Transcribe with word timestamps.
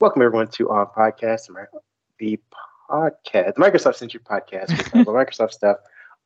Welcome 0.00 0.22
everyone 0.22 0.48
to 0.52 0.70
On 0.70 0.86
Podcast, 0.86 1.48
the 2.18 2.40
podcast, 2.90 3.54
the 3.54 3.60
Microsoft 3.60 3.96
Century 3.96 4.22
podcast, 4.24 4.68
Microsoft 5.04 5.52
stuff 5.52 5.76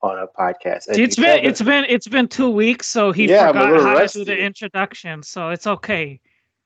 on 0.00 0.16
a 0.16 0.28
podcast. 0.28 0.88
As 0.88 0.96
it's 0.96 1.16
been 1.16 1.44
it's 1.44 1.60
been 1.60 1.84
it's 1.88 2.06
been 2.06 2.28
two 2.28 2.50
weeks, 2.50 2.86
so 2.86 3.10
he 3.10 3.28
yeah, 3.28 3.48
forgot 3.48 3.80
how 3.80 3.94
rusty. 3.94 4.20
to 4.20 4.24
do 4.24 4.30
the 4.30 4.40
introduction, 4.40 5.24
so 5.24 5.48
it's 5.50 5.66
okay. 5.66 6.20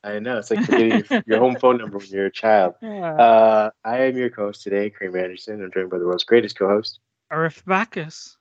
I 0.04 0.18
know 0.18 0.36
it's 0.36 0.50
like 0.50 0.66
forgetting 0.66 1.02
your, 1.08 1.22
your 1.26 1.38
home 1.38 1.56
phone 1.56 1.78
number 1.78 1.96
when 1.96 2.08
you're 2.08 2.26
a 2.26 2.30
child. 2.30 2.74
Yeah. 2.82 3.14
Uh, 3.14 3.70
I 3.86 4.00
am 4.00 4.18
your 4.18 4.28
co-host 4.28 4.62
today, 4.62 4.90
Kareem 4.90 5.18
Anderson. 5.18 5.64
I'm 5.64 5.72
joined 5.72 5.88
by 5.88 5.96
the 5.96 6.04
world's 6.04 6.24
greatest 6.24 6.58
co-host, 6.58 7.00
Arif 7.32 7.64
Bacchus. 7.64 8.36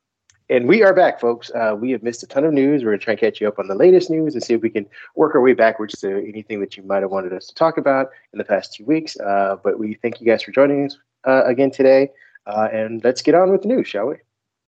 And 0.50 0.66
we 0.66 0.82
are 0.82 0.94
back, 0.94 1.20
folks. 1.20 1.52
Uh, 1.52 1.76
we 1.78 1.92
have 1.92 2.04
missed 2.04 2.24
a 2.24 2.28
ton 2.28 2.46
of 2.46 2.54
news. 2.54 2.82
We're 2.82 2.92
going 2.92 3.00
to 3.00 3.04
try 3.04 3.12
and 3.14 3.20
catch 3.20 3.42
you 3.42 3.50
up 3.50 3.60
on 3.60 3.68
the 3.68 3.76
latest 3.76 4.10
news 4.10 4.34
and 4.34 4.42
see 4.42 4.54
if 4.54 4.62
we 4.62 4.70
can 4.70 4.86
work 5.16 5.36
our 5.36 5.42
way 5.42 5.54
backwards 5.54 6.00
to 6.00 6.26
anything 6.26 6.62
that 6.62 6.78
you 6.78 6.84
might 6.84 7.02
have 7.02 7.12
wanted 7.12 7.34
us 7.34 7.48
to 7.48 7.56
talk 7.56 7.78
about 7.78 8.12
in 8.32 8.38
the 8.38 8.46
past 8.46 8.74
two 8.74 8.86
weeks. 8.86 9.20
Uh, 9.20 9.58
but 9.62 9.78
we 9.78 9.96
thank 9.96 10.22
you 10.22 10.26
guys 10.26 10.44
for 10.44 10.52
joining 10.52 10.86
us 10.86 10.98
uh, 11.26 11.44
again 11.44 11.70
today. 11.70 12.12
Uh, 12.46 12.70
and 12.72 13.04
let's 13.04 13.22
get 13.22 13.36
on 13.36 13.52
with 13.52 13.64
the 13.64 13.68
news, 13.68 13.88
shall 13.90 14.08
we? 14.08 14.16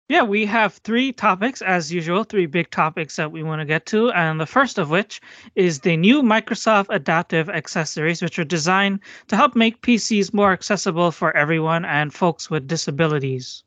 Yeah, 0.08 0.24
we 0.24 0.44
have 0.46 0.74
three 0.74 1.12
topics, 1.12 1.62
as 1.62 1.92
usual, 1.92 2.24
three 2.24 2.46
big 2.46 2.68
topics 2.72 3.14
that 3.14 3.30
we 3.30 3.44
want 3.44 3.60
to 3.60 3.64
get 3.64 3.86
to. 3.86 4.10
And 4.10 4.40
the 4.40 4.46
first 4.46 4.76
of 4.76 4.90
which 4.90 5.20
is 5.54 5.80
the 5.80 5.96
new 5.96 6.20
Microsoft 6.20 6.86
Adaptive 6.90 7.48
Accessories, 7.48 8.20
which 8.20 8.40
are 8.40 8.44
designed 8.44 8.98
to 9.28 9.36
help 9.36 9.54
make 9.54 9.82
PCs 9.82 10.34
more 10.34 10.50
accessible 10.50 11.12
for 11.12 11.36
everyone 11.36 11.84
and 11.84 12.12
folks 12.12 12.50
with 12.50 12.66
disabilities. 12.66 13.62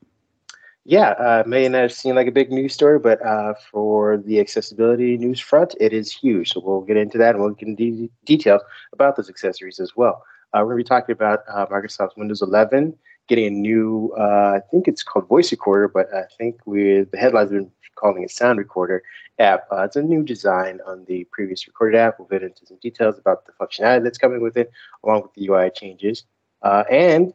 Yeah, 0.85 1.11
uh, 1.11 1.43
may 1.47 1.67
not 1.69 1.83
have 1.83 1.93
seemed 1.93 2.17
like 2.17 2.27
a 2.27 2.31
big 2.31 2.51
news 2.51 2.73
story, 2.73 2.99
but 2.99 3.25
uh, 3.25 3.53
for 3.71 4.17
the 4.17 4.39
accessibility 4.41 5.17
news 5.17 5.39
front, 5.39 5.75
it 5.79 5.93
is 5.93 6.11
huge. 6.11 6.51
So 6.51 6.59
we'll 6.59 6.81
get 6.81 6.97
into 6.97 7.17
that 7.19 7.35
and 7.35 7.43
we'll 7.43 7.53
get 7.53 7.69
into 7.69 7.91
de- 7.91 8.11
details 8.25 8.61
about 8.91 9.15
those 9.15 9.29
accessories 9.29 9.79
as 9.79 9.95
well. 9.95 10.25
Uh, 10.53 10.59
we're 10.59 10.73
going 10.73 10.79
to 10.79 10.83
be 10.83 10.87
talking 10.87 11.13
about 11.13 11.39
uh, 11.47 11.65
Microsoft 11.67 12.17
Windows 12.17 12.41
11 12.41 12.97
getting 13.29 13.47
a 13.47 13.49
new, 13.49 14.13
uh, 14.19 14.57
I 14.57 14.61
think 14.69 14.89
it's 14.89 15.01
called 15.01 15.29
Voice 15.29 15.51
Recorder, 15.51 15.87
but 15.87 16.13
I 16.13 16.23
think 16.37 16.59
with 16.65 17.11
the 17.11 17.17
headlines 17.17 17.51
have 17.51 17.59
been 17.61 17.71
calling 17.95 18.23
it 18.23 18.31
Sound 18.31 18.59
Recorder 18.59 19.03
app. 19.39 19.65
Uh, 19.71 19.83
it's 19.83 19.95
a 19.95 20.01
new 20.01 20.21
design 20.21 20.81
on 20.85 21.05
the 21.05 21.23
previous 21.31 21.65
recorded 21.65 21.97
app. 21.97 22.19
We'll 22.19 22.27
get 22.27 22.43
into 22.43 22.65
some 22.65 22.77
details 22.81 23.17
about 23.17 23.45
the 23.45 23.53
functionality 23.53 24.03
that's 24.03 24.17
coming 24.17 24.41
with 24.41 24.57
it, 24.57 24.69
along 25.05 25.21
with 25.21 25.33
the 25.35 25.47
UI 25.47 25.71
changes. 25.73 26.25
and 26.61 27.33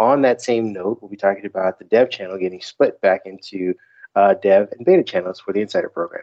on 0.00 0.22
that 0.22 0.40
same 0.40 0.72
note, 0.72 0.98
we'll 1.00 1.10
be 1.10 1.16
talking 1.16 1.44
about 1.44 1.78
the 1.78 1.84
dev 1.84 2.10
channel 2.10 2.38
getting 2.38 2.62
split 2.62 3.00
back 3.00 3.22
into 3.26 3.74
uh, 4.16 4.34
dev 4.34 4.72
and 4.76 4.84
beta 4.84 5.04
channels 5.04 5.38
for 5.38 5.52
the 5.52 5.60
Insider 5.60 5.90
program. 5.90 6.22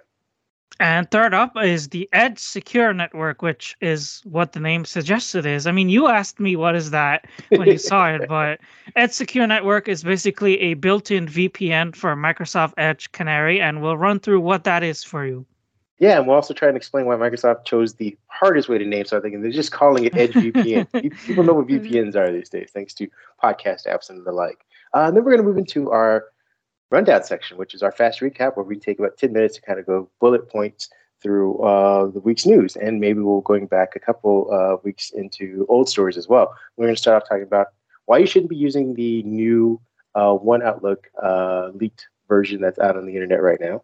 And 0.79 1.09
third 1.09 1.33
up 1.33 1.53
is 1.55 1.89
the 1.89 2.09
Edge 2.11 2.37
Secure 2.37 2.93
Network, 2.93 3.41
which 3.41 3.75
is 3.81 4.21
what 4.25 4.51
the 4.51 4.59
name 4.59 4.85
suggests 4.85 5.33
it 5.33 5.45
is. 5.45 5.65
I 5.65 5.71
mean, 5.71 5.89
you 5.89 6.07
asked 6.07 6.39
me 6.39 6.55
what 6.55 6.75
is 6.75 6.91
that 6.91 7.25
when 7.49 7.67
you 7.67 7.77
saw 7.77 8.09
it, 8.09 8.23
but 8.29 8.59
Edge 8.95 9.11
Secure 9.11 9.47
Network 9.47 9.87
is 9.87 10.03
basically 10.03 10.59
a 10.59 10.73
built-in 10.75 11.27
VPN 11.27 11.95
for 11.95 12.15
Microsoft 12.15 12.73
Edge 12.77 13.11
Canary, 13.11 13.61
and 13.61 13.81
we'll 13.81 13.97
run 13.97 14.19
through 14.19 14.41
what 14.41 14.65
that 14.65 14.83
is 14.83 15.03
for 15.03 15.25
you. 15.25 15.45
Yeah, 15.99 16.17
and 16.17 16.27
we'll 16.27 16.35
also 16.35 16.53
try 16.53 16.67
and 16.67 16.77
explain 16.77 17.05
why 17.05 17.15
Microsoft 17.15 17.65
chose 17.65 17.95
the 17.95 18.15
hardest 18.27 18.69
way 18.69 18.77
to 18.77 18.85
name 18.85 19.05
something, 19.05 19.33
and 19.33 19.43
they're 19.43 19.51
just 19.51 19.71
calling 19.71 20.05
it 20.05 20.15
Edge 20.15 20.31
VPN. 20.33 20.91
People 21.25 21.43
know 21.43 21.53
what 21.53 21.67
VPNs 21.67 22.15
are 22.15 22.31
these 22.31 22.49
days, 22.49 22.69
thanks 22.71 22.93
to 22.95 23.07
podcast 23.43 23.87
apps 23.87 24.09
and 24.09 24.23
the 24.23 24.31
like. 24.31 24.65
Uh, 24.93 25.05
and 25.07 25.17
then 25.17 25.23
we're 25.23 25.31
going 25.31 25.43
to 25.43 25.47
move 25.47 25.57
into 25.57 25.89
our 25.91 26.25
rundown 26.91 27.23
section, 27.23 27.57
which 27.57 27.73
is 27.73 27.81
our 27.81 27.91
fast 27.91 28.19
recap, 28.19 28.55
where 28.55 28.63
we 28.63 28.77
take 28.77 28.99
about 28.99 29.17
10 29.17 29.33
minutes 29.33 29.55
to 29.55 29.61
kind 29.61 29.79
of 29.79 29.85
go 29.85 30.07
bullet 30.19 30.49
points 30.49 30.89
through 31.21 31.57
uh, 31.59 32.07
the 32.07 32.19
week's 32.19 32.45
news. 32.45 32.75
And 32.75 32.99
maybe 32.99 33.19
we'll 33.19 33.41
going 33.41 33.65
back 33.65 33.95
a 33.95 33.99
couple 33.99 34.49
uh, 34.51 34.77
weeks 34.83 35.09
into 35.09 35.65
old 35.67 35.89
stories 35.89 36.17
as 36.17 36.27
well. 36.27 36.53
We're 36.75 36.85
going 36.85 36.95
to 36.95 37.01
start 37.01 37.21
off 37.21 37.27
talking 37.27 37.43
about 37.43 37.67
why 38.05 38.19
you 38.19 38.27
shouldn't 38.27 38.51
be 38.51 38.55
using 38.55 38.93
the 38.93 39.23
new 39.23 39.81
uh, 40.15 40.33
One 40.33 40.61
Outlook 40.61 41.07
uh, 41.21 41.71
leaked 41.73 42.07
version 42.27 42.61
that's 42.61 42.79
out 42.79 42.97
on 42.97 43.05
the 43.05 43.13
internet 43.13 43.41
right 43.41 43.59
now. 43.59 43.83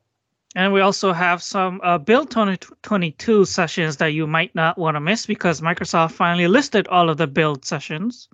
And 0.55 0.71
we 0.71 0.81
also 0.81 1.13
have 1.13 1.41
some 1.41 1.81
uh, 1.83 1.97
Build 1.97 2.29
2022 2.29 3.45
sessions 3.45 3.97
that 3.97 4.13
you 4.13 4.27
might 4.27 4.53
not 4.53 4.77
want 4.77 4.95
to 4.95 5.01
miss 5.01 5.25
because 5.25 5.61
Microsoft 5.61 6.11
finally 6.11 6.47
listed 6.47 6.87
all 6.87 7.09
of 7.09 7.17
the 7.17 7.27
build 7.27 7.65
sessions. 7.65 8.29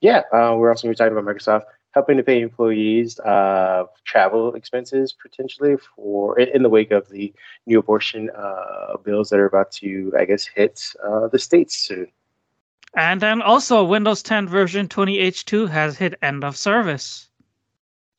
Yeah, 0.00 0.22
uh, 0.32 0.56
we're 0.56 0.70
also 0.70 0.88
going 0.88 0.94
to 0.94 1.02
be 1.02 1.04
talking 1.04 1.16
about 1.16 1.36
Microsoft 1.36 1.64
helping 1.92 2.16
to 2.16 2.22
pay 2.22 2.40
employees 2.40 3.18
uh, 3.20 3.84
travel 4.04 4.54
expenses 4.54 5.12
potentially 5.12 5.76
for 5.94 6.38
in 6.38 6.62
the 6.62 6.68
wake 6.68 6.90
of 6.90 7.08
the 7.10 7.32
new 7.66 7.78
abortion 7.78 8.30
uh, 8.30 8.96
bills 9.04 9.28
that 9.30 9.38
are 9.38 9.46
about 9.46 9.70
to, 9.70 10.12
I 10.18 10.24
guess, 10.24 10.46
hit 10.46 10.82
uh, 11.04 11.28
the 11.28 11.38
states 11.38 11.76
soon. 11.76 12.08
And 12.94 13.20
then 13.20 13.40
also 13.40 13.84
Windows 13.84 14.22
10 14.22 14.48
version 14.48 14.88
20H2 14.88 15.68
has 15.70 15.96
hit 15.96 16.18
end 16.20 16.44
of 16.44 16.56
service. 16.56 17.28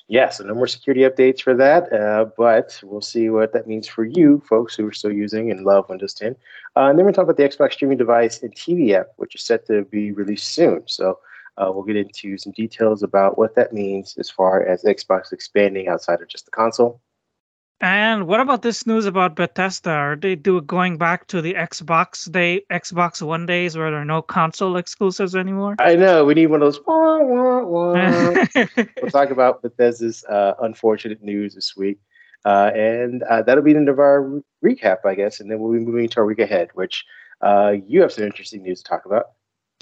Yeah, 0.09 0.29
so 0.29 0.43
no 0.43 0.53
more 0.53 0.67
security 0.67 1.01
updates 1.01 1.41
for 1.41 1.55
that, 1.55 1.91
uh, 1.93 2.25
but 2.37 2.79
we'll 2.83 3.01
see 3.01 3.29
what 3.29 3.53
that 3.53 3.67
means 3.67 3.87
for 3.87 4.03
you 4.03 4.43
folks 4.47 4.75
who 4.75 4.85
are 4.85 4.91
still 4.91 5.13
using 5.13 5.49
and 5.49 5.63
love 5.65 5.87
Windows 5.87 6.13
10. 6.13 6.35
Uh, 6.75 6.81
and 6.81 6.99
then 6.99 7.05
we're 7.05 7.13
talking 7.13 7.29
about 7.29 7.37
the 7.37 7.47
Xbox 7.47 7.73
streaming 7.73 7.97
device 7.97 8.41
and 8.43 8.53
TV 8.53 8.91
app, 8.91 9.07
which 9.15 9.33
is 9.33 9.43
set 9.43 9.65
to 9.67 9.85
be 9.85 10.11
released 10.11 10.49
soon. 10.49 10.83
So 10.87 11.19
uh, 11.57 11.71
we'll 11.73 11.85
get 11.85 11.95
into 11.95 12.37
some 12.37 12.51
details 12.51 13.01
about 13.01 13.37
what 13.37 13.55
that 13.55 13.71
means 13.71 14.15
as 14.17 14.29
far 14.29 14.61
as 14.65 14.83
Xbox 14.83 15.31
expanding 15.31 15.87
outside 15.87 16.21
of 16.21 16.27
just 16.27 16.45
the 16.45 16.51
console. 16.51 16.99
And 17.81 18.27
what 18.27 18.39
about 18.39 18.61
this 18.61 18.87
news 18.87 19.05
about 19.05 19.35
Bethesda? 19.35 19.89
Are 19.89 20.15
they 20.15 20.35
do 20.35 20.61
going 20.61 20.97
back 20.97 21.27
to 21.27 21.41
the 21.41 21.53
Xbox 21.55 22.31
day, 22.31 22.63
Xbox 22.71 23.21
One 23.21 23.45
days 23.45 23.75
where 23.75 23.91
there 23.91 23.99
are 23.99 24.05
no 24.05 24.21
console 24.21 24.77
exclusives 24.77 25.35
anymore? 25.35 25.75
I 25.79 25.95
know 25.95 26.23
we 26.23 26.33
need 26.33 26.47
one 26.47 26.61
of 26.61 26.67
those. 26.67 26.79
Wah, 26.85 27.19
wah, 27.19 27.63
wah. 27.63 28.45
we'll 29.01 29.11
talk 29.11 29.31
about 29.31 29.61
Bethesda's 29.61 30.23
uh, 30.25 30.53
unfortunate 30.61 31.21
news 31.21 31.55
this 31.55 31.75
week, 31.75 31.99
uh, 32.45 32.71
and 32.73 33.21
uh, 33.23 33.41
that'll 33.41 33.63
be 33.63 33.73
the 33.73 33.79
end 33.79 33.89
of 33.89 33.99
our 33.99 34.21
re- 34.21 34.75
recap, 34.75 34.99
I 35.05 35.15
guess. 35.15 35.41
And 35.41 35.51
then 35.51 35.59
we'll 35.59 35.73
be 35.73 35.79
moving 35.79 36.07
to 36.07 36.17
our 36.21 36.25
week 36.25 36.39
ahead, 36.39 36.69
which 36.75 37.03
uh, 37.41 37.73
you 37.85 38.01
have 38.01 38.13
some 38.13 38.23
interesting 38.23 38.63
news 38.63 38.81
to 38.81 38.89
talk 38.89 39.05
about. 39.05 39.25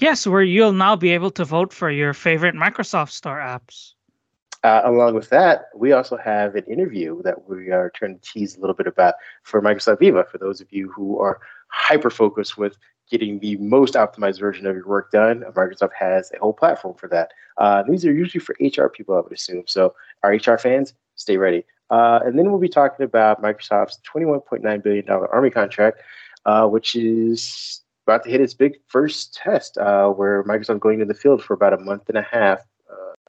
Yes, 0.00 0.26
where 0.26 0.42
you'll 0.42 0.72
now 0.72 0.96
be 0.96 1.10
able 1.10 1.30
to 1.30 1.44
vote 1.44 1.72
for 1.72 1.88
your 1.88 2.14
favorite 2.14 2.56
Microsoft 2.56 3.10
Store 3.10 3.38
apps. 3.38 3.92
Uh, 4.64 4.82
along 4.84 5.14
with 5.14 5.28
that, 5.30 5.64
we 5.74 5.92
also 5.92 6.16
have 6.16 6.54
an 6.54 6.64
interview 6.64 7.20
that 7.22 7.48
we 7.48 7.70
are 7.70 7.90
trying 7.90 8.18
to 8.18 8.20
tease 8.20 8.56
a 8.56 8.60
little 8.60 8.76
bit 8.76 8.86
about 8.86 9.14
for 9.42 9.60
Microsoft 9.60 9.98
Viva. 9.98 10.24
For 10.24 10.38
those 10.38 10.60
of 10.60 10.72
you 10.72 10.90
who 10.92 11.18
are 11.18 11.40
hyper 11.68 12.10
focused 12.10 12.56
with 12.56 12.78
getting 13.10 13.40
the 13.40 13.56
most 13.56 13.94
optimized 13.94 14.38
version 14.38 14.66
of 14.66 14.76
your 14.76 14.86
work 14.86 15.10
done, 15.10 15.44
Microsoft 15.54 15.92
has 15.98 16.30
a 16.32 16.38
whole 16.38 16.52
platform 16.52 16.94
for 16.94 17.08
that. 17.08 17.32
Uh, 17.58 17.82
these 17.88 18.04
are 18.04 18.12
usually 18.12 18.40
for 18.40 18.56
HR 18.60 18.88
people, 18.88 19.16
I 19.16 19.20
would 19.20 19.32
assume. 19.32 19.64
So, 19.66 19.94
our 20.22 20.30
HR 20.30 20.58
fans, 20.58 20.94
stay 21.16 21.36
ready. 21.36 21.64
Uh, 21.90 22.20
and 22.24 22.38
then 22.38 22.50
we'll 22.50 22.60
be 22.60 22.68
talking 22.68 23.04
about 23.04 23.42
Microsoft's 23.42 23.98
$21.9 24.14 24.82
billion 24.82 25.08
Army 25.10 25.50
contract, 25.50 26.00
uh, 26.46 26.66
which 26.66 26.94
is 26.96 27.82
about 28.06 28.24
to 28.24 28.30
hit 28.30 28.40
its 28.40 28.54
big 28.54 28.74
first 28.86 29.34
test, 29.34 29.76
uh, 29.76 30.08
where 30.08 30.42
Microsoft 30.44 30.80
going 30.80 30.98
to 31.00 31.04
the 31.04 31.14
field 31.14 31.42
for 31.42 31.54
about 31.54 31.74
a 31.74 31.78
month 31.78 32.08
and 32.08 32.16
a 32.16 32.22
half, 32.22 32.60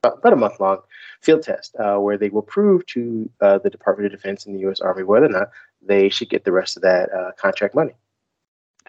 about 0.04 0.32
a 0.32 0.36
month 0.36 0.60
long 0.60 0.78
field 1.20 1.42
test 1.42 1.74
uh, 1.76 1.96
where 1.96 2.18
they 2.18 2.28
will 2.28 2.42
prove 2.42 2.84
to 2.86 3.28
uh, 3.40 3.58
the 3.58 3.70
Department 3.70 4.06
of 4.06 4.12
Defense 4.12 4.46
and 4.46 4.54
the 4.54 4.60
U.S. 4.60 4.80
Army 4.80 5.02
whether 5.02 5.26
or 5.26 5.30
not 5.30 5.48
they 5.82 6.08
should 6.08 6.28
get 6.28 6.44
the 6.44 6.52
rest 6.52 6.76
of 6.76 6.82
that 6.82 7.12
uh, 7.12 7.32
contract 7.38 7.74
money. 7.74 7.92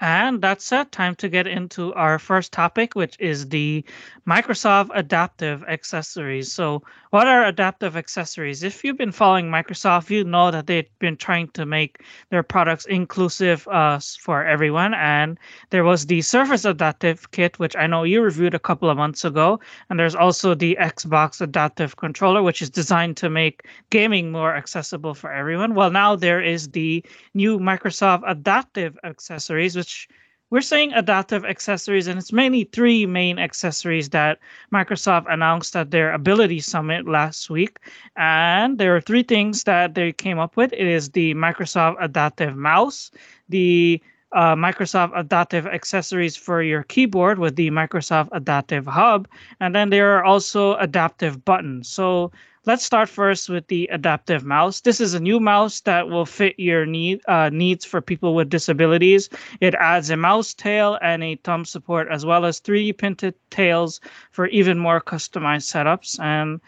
And 0.01 0.41
that's 0.41 0.73
it. 0.73 0.91
Time 0.91 1.16
to 1.16 1.29
get 1.29 1.47
into 1.47 1.94
our 1.94 2.19
first 2.19 2.51
topic, 2.51 2.95
which 2.95 3.16
is 3.17 3.47
the 3.47 3.85
Microsoft 4.28 4.89
Adaptive 4.94 5.63
Accessories. 5.63 6.51
So, 6.51 6.83
what 7.11 7.28
are 7.28 7.45
adaptive 7.45 7.95
accessories? 7.95 8.61
If 8.61 8.83
you've 8.83 8.97
been 8.97 9.13
following 9.13 9.50
Microsoft, 9.50 10.09
you 10.09 10.25
know 10.25 10.51
that 10.51 10.67
they've 10.67 10.89
been 11.00 11.16
trying 11.16 11.47
to 11.50 11.65
make 11.65 12.03
their 12.30 12.44
products 12.44 12.86
inclusive 12.86 13.65
uh, 13.69 14.00
for 14.19 14.44
everyone. 14.44 14.94
And 14.95 15.39
there 15.69 15.86
was 15.86 16.07
the 16.07 16.21
Surface 16.21 16.65
Adaptive 16.65 17.31
Kit, 17.31 17.57
which 17.57 17.77
I 17.77 17.88
know 17.88 18.03
you 18.03 18.21
reviewed 18.21 18.53
a 18.53 18.59
couple 18.59 18.89
of 18.89 18.98
months 18.98 19.24
ago. 19.24 19.62
And 19.89 19.98
there's 19.98 20.15
also 20.15 20.56
the 20.56 20.77
Xbox 20.77 21.39
Adaptive 21.39 21.95
Controller, 21.95 22.44
which 22.44 22.62
is 22.62 22.69
designed 22.69 23.15
to 23.18 23.30
make 23.30 23.65
gaming 23.91 24.30
more 24.30 24.53
accessible 24.53 25.13
for 25.13 25.31
everyone. 25.31 25.74
Well, 25.74 25.91
now 25.91 26.18
there 26.18 26.41
is 26.41 26.68
the 26.69 27.01
new 27.33 27.59
Microsoft 27.59 28.24
Adaptive 28.27 28.98
Accessories, 29.06 29.77
which 29.86 30.10
we're 30.50 30.62
saying 30.62 30.94
adaptive 30.94 31.46
accessories, 31.46 32.08
and 32.08 32.18
it's 32.18 32.34
mainly 32.34 32.64
three 32.64 33.06
main 33.06 33.38
accessories 33.38 34.10
that 34.10 34.40
Microsoft 34.74 35.32
announced 35.32 35.76
at 35.76 35.92
their 35.92 36.12
Ability 36.12 36.60
Summit 36.60 37.08
last 37.08 37.52
week. 37.52 37.78
And 38.16 38.80
there 38.80 38.96
are 38.96 39.02
three 39.02 39.22
things 39.22 39.64
that 39.66 39.94
they 39.94 40.12
came 40.12 40.40
up 40.40 40.58
with 40.58 40.74
it 40.74 40.88
is 40.88 41.10
the 41.12 41.36
Microsoft 41.36 41.98
Adaptive 42.00 42.56
Mouse, 42.56 43.12
the 43.50 44.02
uh, 44.36 44.56
Microsoft 44.56 45.18
Adaptive 45.18 45.66
accessories 45.66 46.36
for 46.36 46.62
your 46.62 46.84
keyboard 46.84 47.40
with 47.40 47.56
the 47.56 47.72
Microsoft 47.72 48.30
Adaptive 48.34 48.86
Hub, 48.86 49.28
and 49.60 49.74
then 49.74 49.90
there 49.90 50.16
are 50.18 50.24
also 50.24 50.76
adaptive 50.76 51.44
buttons. 51.46 51.90
So 51.90 52.32
let's 52.66 52.84
start 52.84 53.08
first 53.10 53.50
with 53.50 53.68
the 53.68 53.88
adaptive 53.92 54.44
mouse. 54.44 54.82
This 54.82 55.00
is 55.00 55.14
a 55.14 55.20
new 55.20 55.40
mouse 55.40 55.82
that 55.82 56.10
will 56.10 56.26
fit 56.26 56.60
your 56.60 56.86
need 56.86 57.22
uh, 57.28 57.50
needs 57.50 57.86
for 57.86 58.02
people 58.02 58.36
with 58.36 58.50
disabilities. 58.50 59.30
It 59.62 59.76
adds 59.76 60.10
a 60.10 60.18
mouse 60.18 60.54
tail 60.54 61.00
and 61.02 61.24
a 61.24 61.36
thumb 61.38 61.64
support, 61.64 62.08
as 62.12 62.26
well 62.26 62.46
as 62.46 62.60
3D 62.60 62.98
printed 62.98 63.36
tails 63.50 64.02
for 64.32 64.48
even 64.48 64.78
more 64.80 65.00
customized 65.00 65.72
setups. 65.72 66.20
And 66.20 66.60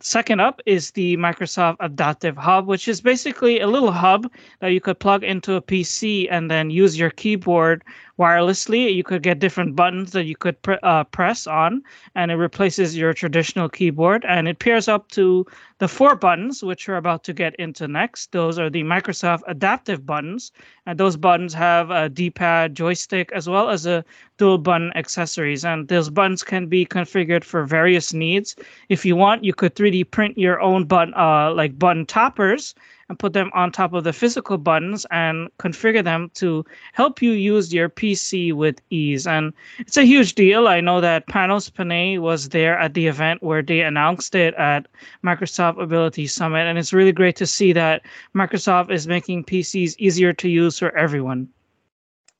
Second 0.00 0.40
up 0.40 0.60
is 0.66 0.90
the 0.90 1.16
Microsoft 1.16 1.76
Adaptive 1.80 2.36
Hub, 2.36 2.66
which 2.66 2.86
is 2.86 3.00
basically 3.00 3.60
a 3.60 3.66
little 3.66 3.92
hub 3.92 4.30
that 4.60 4.72
you 4.72 4.80
could 4.80 4.98
plug 4.98 5.24
into 5.24 5.54
a 5.54 5.62
PC 5.62 6.28
and 6.30 6.50
then 6.50 6.68
use 6.68 6.98
your 6.98 7.08
keyboard 7.08 7.82
wirelessly. 8.18 8.94
You 8.94 9.02
could 9.02 9.22
get 9.22 9.38
different 9.38 9.74
buttons 9.74 10.12
that 10.12 10.24
you 10.24 10.36
could 10.36 10.60
pr- 10.60 10.74
uh, 10.82 11.04
press 11.04 11.46
on, 11.46 11.82
and 12.14 12.30
it 12.30 12.34
replaces 12.34 12.94
your 12.94 13.14
traditional 13.14 13.70
keyboard. 13.70 14.22
And 14.28 14.46
it 14.46 14.58
pairs 14.58 14.86
up 14.86 15.08
to 15.12 15.46
the 15.78 15.88
four 15.88 16.16
buttons, 16.16 16.62
which 16.62 16.88
we're 16.88 16.96
about 16.96 17.22
to 17.24 17.32
get 17.34 17.54
into 17.56 17.86
next. 17.86 18.32
Those 18.32 18.58
are 18.58 18.70
the 18.70 18.82
Microsoft 18.82 19.42
Adaptive 19.46 20.06
buttons, 20.06 20.52
and 20.86 20.98
those 20.98 21.16
buttons 21.16 21.52
have 21.52 21.90
a 21.90 22.08
D-pad, 22.08 22.74
joystick, 22.74 23.30
as 23.32 23.48
well 23.48 23.68
as 23.68 23.84
a 23.84 24.04
dual 24.38 24.58
button 24.58 24.90
accessories. 24.96 25.64
And 25.64 25.86
those 25.88 26.08
buttons 26.08 26.42
can 26.42 26.66
be 26.66 26.86
configured 26.86 27.44
for 27.44 27.64
various 27.64 28.14
needs. 28.14 28.56
If 28.88 29.04
you 29.04 29.16
want, 29.16 29.44
you 29.44 29.52
could 29.52 29.74
3D 29.74 30.10
print 30.10 30.38
your 30.38 30.60
own 30.60 30.84
button, 30.86 31.12
uh, 31.14 31.52
like 31.52 31.78
button 31.78 32.06
toppers 32.06 32.74
and 33.08 33.18
put 33.18 33.32
them 33.32 33.50
on 33.54 33.70
top 33.70 33.92
of 33.92 34.04
the 34.04 34.12
physical 34.12 34.58
buttons 34.58 35.06
and 35.10 35.48
configure 35.58 36.02
them 36.02 36.30
to 36.34 36.64
help 36.92 37.22
you 37.22 37.32
use 37.32 37.72
your 37.72 37.88
PC 37.88 38.52
with 38.52 38.80
ease. 38.90 39.26
And 39.26 39.52
it's 39.78 39.96
a 39.96 40.04
huge 40.04 40.34
deal. 40.34 40.66
I 40.66 40.80
know 40.80 41.00
that 41.00 41.26
Panos 41.28 41.72
Panay 41.72 42.18
was 42.18 42.48
there 42.48 42.78
at 42.78 42.94
the 42.94 43.06
event 43.06 43.42
where 43.42 43.62
they 43.62 43.80
announced 43.80 44.34
it 44.34 44.54
at 44.54 44.88
Microsoft 45.24 45.80
Ability 45.80 46.26
Summit. 46.26 46.66
And 46.66 46.78
it's 46.78 46.92
really 46.92 47.12
great 47.12 47.36
to 47.36 47.46
see 47.46 47.72
that 47.74 48.02
Microsoft 48.34 48.90
is 48.90 49.06
making 49.06 49.44
PCs 49.44 49.94
easier 49.98 50.32
to 50.32 50.48
use 50.48 50.78
for 50.78 50.96
everyone. 50.96 51.48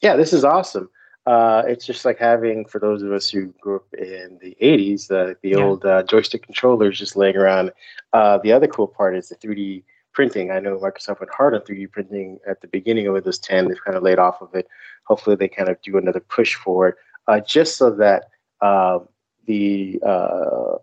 Yeah, 0.00 0.16
this 0.16 0.32
is 0.32 0.44
awesome. 0.44 0.90
Uh, 1.26 1.62
it's 1.66 1.84
just 1.84 2.04
like 2.04 2.18
having, 2.18 2.64
for 2.64 2.78
those 2.78 3.02
of 3.02 3.12
us 3.12 3.28
who 3.28 3.46
grew 3.60 3.76
up 3.76 3.94
in 3.94 4.38
the 4.40 4.56
80s, 4.62 5.10
uh, 5.10 5.34
the 5.42 5.50
yeah. 5.50 5.56
old 5.56 5.84
uh, 5.84 6.04
joystick 6.04 6.44
controllers 6.44 6.98
just 6.98 7.16
laying 7.16 7.36
around. 7.36 7.72
Uh, 8.12 8.38
the 8.38 8.52
other 8.52 8.68
cool 8.68 8.86
part 8.86 9.16
is 9.16 9.28
the 9.28 9.34
3D 9.36 9.82
printing. 10.16 10.50
I 10.50 10.58
know 10.58 10.78
Microsoft 10.78 11.20
went 11.20 11.32
hard 11.32 11.54
on 11.54 11.60
3D 11.60 11.92
printing 11.92 12.38
at 12.48 12.62
the 12.62 12.66
beginning 12.66 13.06
of 13.06 13.12
Windows 13.12 13.38
10. 13.38 13.68
They've 13.68 13.84
kind 13.84 13.96
of 13.96 14.02
laid 14.02 14.18
off 14.18 14.40
of 14.40 14.52
it. 14.54 14.66
Hopefully, 15.04 15.36
they 15.36 15.46
kind 15.46 15.68
of 15.68 15.80
do 15.82 15.98
another 15.98 16.20
push 16.20 16.54
for 16.54 16.88
it, 16.88 16.94
uh, 17.28 17.38
just 17.40 17.76
so 17.76 17.90
that 17.90 18.30
uh, 18.62 18.98
the 19.44 20.00
uh, 20.04 20.76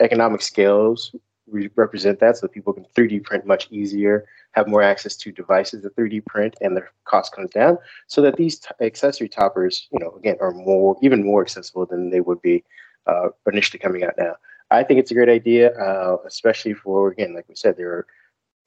economic 0.00 0.40
scales 0.40 1.14
re- 1.46 1.70
represent 1.76 2.18
that, 2.20 2.38
so 2.38 2.48
people 2.48 2.72
can 2.72 2.86
3D 2.96 3.22
print 3.22 3.46
much 3.46 3.68
easier, 3.70 4.24
have 4.52 4.66
more 4.66 4.82
access 4.82 5.16
to 5.16 5.30
devices 5.30 5.82
that 5.82 5.94
3D 5.94 6.24
print, 6.24 6.56
and 6.62 6.74
their 6.74 6.90
cost 7.04 7.36
comes 7.36 7.50
down, 7.50 7.76
so 8.06 8.22
that 8.22 8.36
these 8.36 8.58
t- 8.58 8.70
accessory 8.80 9.28
toppers, 9.28 9.86
you 9.92 9.98
know, 9.98 10.12
again, 10.16 10.36
are 10.40 10.52
more 10.52 10.96
even 11.02 11.24
more 11.24 11.42
accessible 11.42 11.84
than 11.84 12.08
they 12.08 12.20
would 12.20 12.40
be 12.40 12.64
uh, 13.06 13.28
initially 13.52 13.78
coming 13.78 14.02
out 14.02 14.14
now. 14.18 14.34
I 14.70 14.82
think 14.82 14.98
it's 14.98 15.10
a 15.10 15.14
great 15.14 15.28
idea, 15.28 15.78
uh, 15.78 16.16
especially 16.26 16.72
for 16.72 17.10
again, 17.10 17.34
like 17.34 17.48
we 17.48 17.54
said, 17.54 17.76
there 17.76 17.90
are 17.90 18.06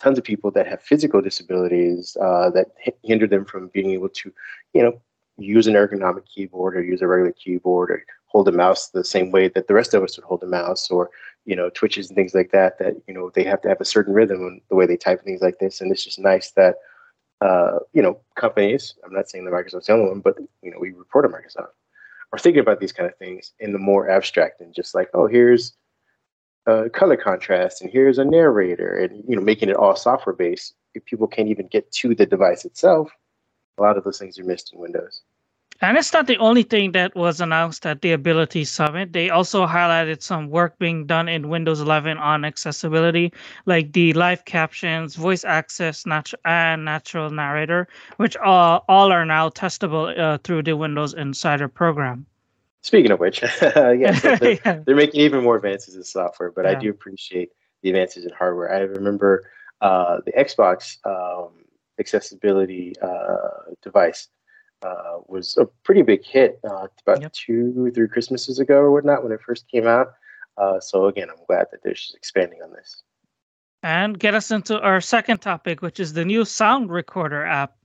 tons 0.01 0.18
of 0.18 0.24
people 0.24 0.51
that 0.51 0.68
have 0.68 0.81
physical 0.81 1.21
disabilities 1.21 2.18
uh, 2.21 2.50
that 2.51 2.68
hinder 3.03 3.27
them 3.27 3.45
from 3.45 3.68
being 3.69 3.92
able 3.92 4.09
to, 4.09 4.33
you 4.74 4.81
know, 4.81 5.00
use 5.38 5.68
an 5.68 5.75
ergonomic 5.75 6.25
keyboard 6.25 6.75
or 6.75 6.83
use 6.83 7.01
a 7.01 7.07
regular 7.07 7.31
keyboard 7.31 7.92
or 7.92 8.03
hold 8.25 8.48
a 8.48 8.51
mouse 8.51 8.89
the 8.89 9.03
same 9.03 9.31
way 9.31 9.48
that 9.48 9.68
the 9.68 9.74
rest 9.74 9.94
of 9.94 10.03
us 10.03 10.18
would 10.18 10.25
hold 10.25 10.44
a 10.44 10.48
mouse 10.48 10.89
or 10.89 11.09
you 11.45 11.56
know 11.56 11.69
twitches 11.71 12.09
and 12.09 12.15
things 12.15 12.36
like 12.36 12.51
that 12.51 12.77
that 12.77 12.94
you 13.07 13.13
know 13.13 13.31
they 13.33 13.44
have 13.44 13.62
to 13.62 13.68
have 13.68 13.81
a 13.81 13.86
certain 13.86 14.13
rhythm 14.13 14.42
in 14.42 14.62
the 14.69 14.75
way 14.75 14.86
they 14.86 14.98
type 14.98 15.24
things 15.24 15.42
like 15.42 15.57
this. 15.59 15.81
And 15.81 15.92
it's 15.92 16.03
just 16.03 16.19
nice 16.19 16.51
that 16.51 16.75
uh, 17.42 17.80
you 17.94 18.01
know 18.01 18.19
companies 18.36 18.95
i'm 19.03 19.13
not 19.13 19.27
saying 19.30 19.45
that 19.45 19.51
microsoft's 19.51 19.88
the 19.88 19.94
only 19.94 20.07
one 20.07 20.19
but 20.19 20.38
you 20.62 20.71
know 20.71 20.77
we 20.80 20.92
report 20.92 21.25
on 21.25 21.31
microsoft 21.31 21.69
are 22.33 22.39
thinking 22.39 22.62
about 22.62 22.80
these 22.80 22.94
kind 22.94 23.09
of 23.09 23.18
things 23.18 23.53
in 23.59 23.74
the 23.74 23.80
more 23.80 24.09
abstract 24.09 24.62
and 24.62 24.74
just 24.74 24.95
like 24.95 25.09
oh 25.13 25.27
here's 25.27 25.74
uh, 26.68 26.84
color 26.94 27.18
contrast 27.18 27.81
and 27.81 27.92
here's 27.92 28.18
a 28.18 28.25
narrator 28.25 28.96
and 28.96 29.24
you 29.28 29.36
know 29.36 29.42
making 29.42 29.69
it 29.69 29.75
all 29.75 29.96
software 29.96 30.36
based 30.36 30.75
if 30.94 31.04
people 31.06 31.28
can't 31.28 31.50
even 31.50 31.68
get 31.68 31.92
to 31.92 32.13
the 32.13 32.25
device 32.25 32.66
itself 32.66 33.12
a 33.78 33.81
lot 33.81 33.98
of 33.98 34.04
those 34.04 34.19
things 34.19 34.38
are 34.38 34.44
missed 34.44 34.74
in 34.74 34.80
windows. 34.80 35.22
And 35.84 35.98
it's 35.98 36.13
not 36.13 36.28
the 36.28 36.38
only 36.38 36.62
thing 36.62 36.92
that 36.92 37.16
was 37.16 37.42
announced 37.42 37.88
at 37.88 38.04
the 38.04 38.12
ability 38.12 38.66
summit. 38.66 39.13
They 39.13 39.31
also 39.31 39.66
highlighted 39.66 40.22
some 40.22 40.52
work 40.52 40.78
being 40.78 41.08
done 41.08 41.28
in 41.28 41.50
windows 41.50 41.81
11 41.81 42.19
on 42.19 42.46
accessibility 42.46 43.34
like 43.66 43.94
the 43.94 44.13
live 44.13 44.46
captions 44.46 45.16
voice 45.16 45.44
access 45.44 46.04
natu- 46.04 46.36
and 46.46 46.86
natural 46.86 47.31
narrator 47.31 47.88
which 48.18 48.38
all, 48.38 48.86
all 48.88 49.12
are 49.12 49.25
now 49.25 49.50
testable 49.50 50.16
uh, 50.19 50.38
through 50.44 50.62
the 50.62 50.78
windows 50.78 51.16
insider 51.16 51.68
program 51.68 52.28
Speaking 52.81 53.12
of 53.12 53.19
which, 53.19 53.42
yes, 53.62 54.22
they're, 54.39 54.60
yeah. 54.66 54.80
they're, 54.86 54.95
making 54.95 55.22
even 55.22 55.44
more 55.44 55.56
advances 55.56 55.95
in 55.95 56.04
software, 56.04 56.51
but 56.51 56.66
yeah. 56.66 56.72
I 56.72 56.75
do 56.75 56.89
appreciate 56.89 57.51
the 57.83 57.89
advances 57.89 58.25
in 58.25 58.31
hardware. 58.31 58.74
I 58.74 58.80
remember 58.80 59.50
uh, 59.81 60.18
the 60.25 60.31
Xbox 60.31 60.98
um, 61.06 61.51
accessibility 62.00 62.94
uh, 63.01 63.74
device 63.83 64.30
uh, 64.83 65.19
was 65.28 65.57
a 65.57 65.66
pretty 65.83 66.01
big 66.01 66.25
hit 66.25 66.60
uh, 66.63 66.88
about 67.06 67.22
yep. 67.22 67.31
two 67.33 67.92
three 67.94 68.07
Christmases 68.07 68.60
ago 68.60 68.78
or 68.78 68.92
whatnot 68.92 69.24
when 69.24 69.31
it 69.31 69.42
first 69.42 69.68
came 69.69 69.86
out. 69.86 70.13
Uh, 70.57 70.80
so 70.80 71.06
again, 71.06 71.30
I'm 71.30 71.44
glad 71.48 71.68
that 71.72 71.81
they're 71.84 71.94
just 71.94 72.16
expanding 72.16 72.62
on 72.63 72.72
this. 72.72 73.04
And 73.84 74.19
get 74.19 74.36
us 74.36 74.51
into 74.51 74.80
our 74.80 75.01
second 75.01 75.39
topic, 75.39 75.81
which 75.81 76.00
is 76.00 76.13
the 76.13 76.25
new 76.25 76.45
sound 76.45 76.92
recorder 76.92 77.44
app 77.44 77.75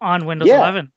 on 0.00 0.26
Windows 0.26 0.48
yeah. 0.48 0.58
11. 0.58 0.92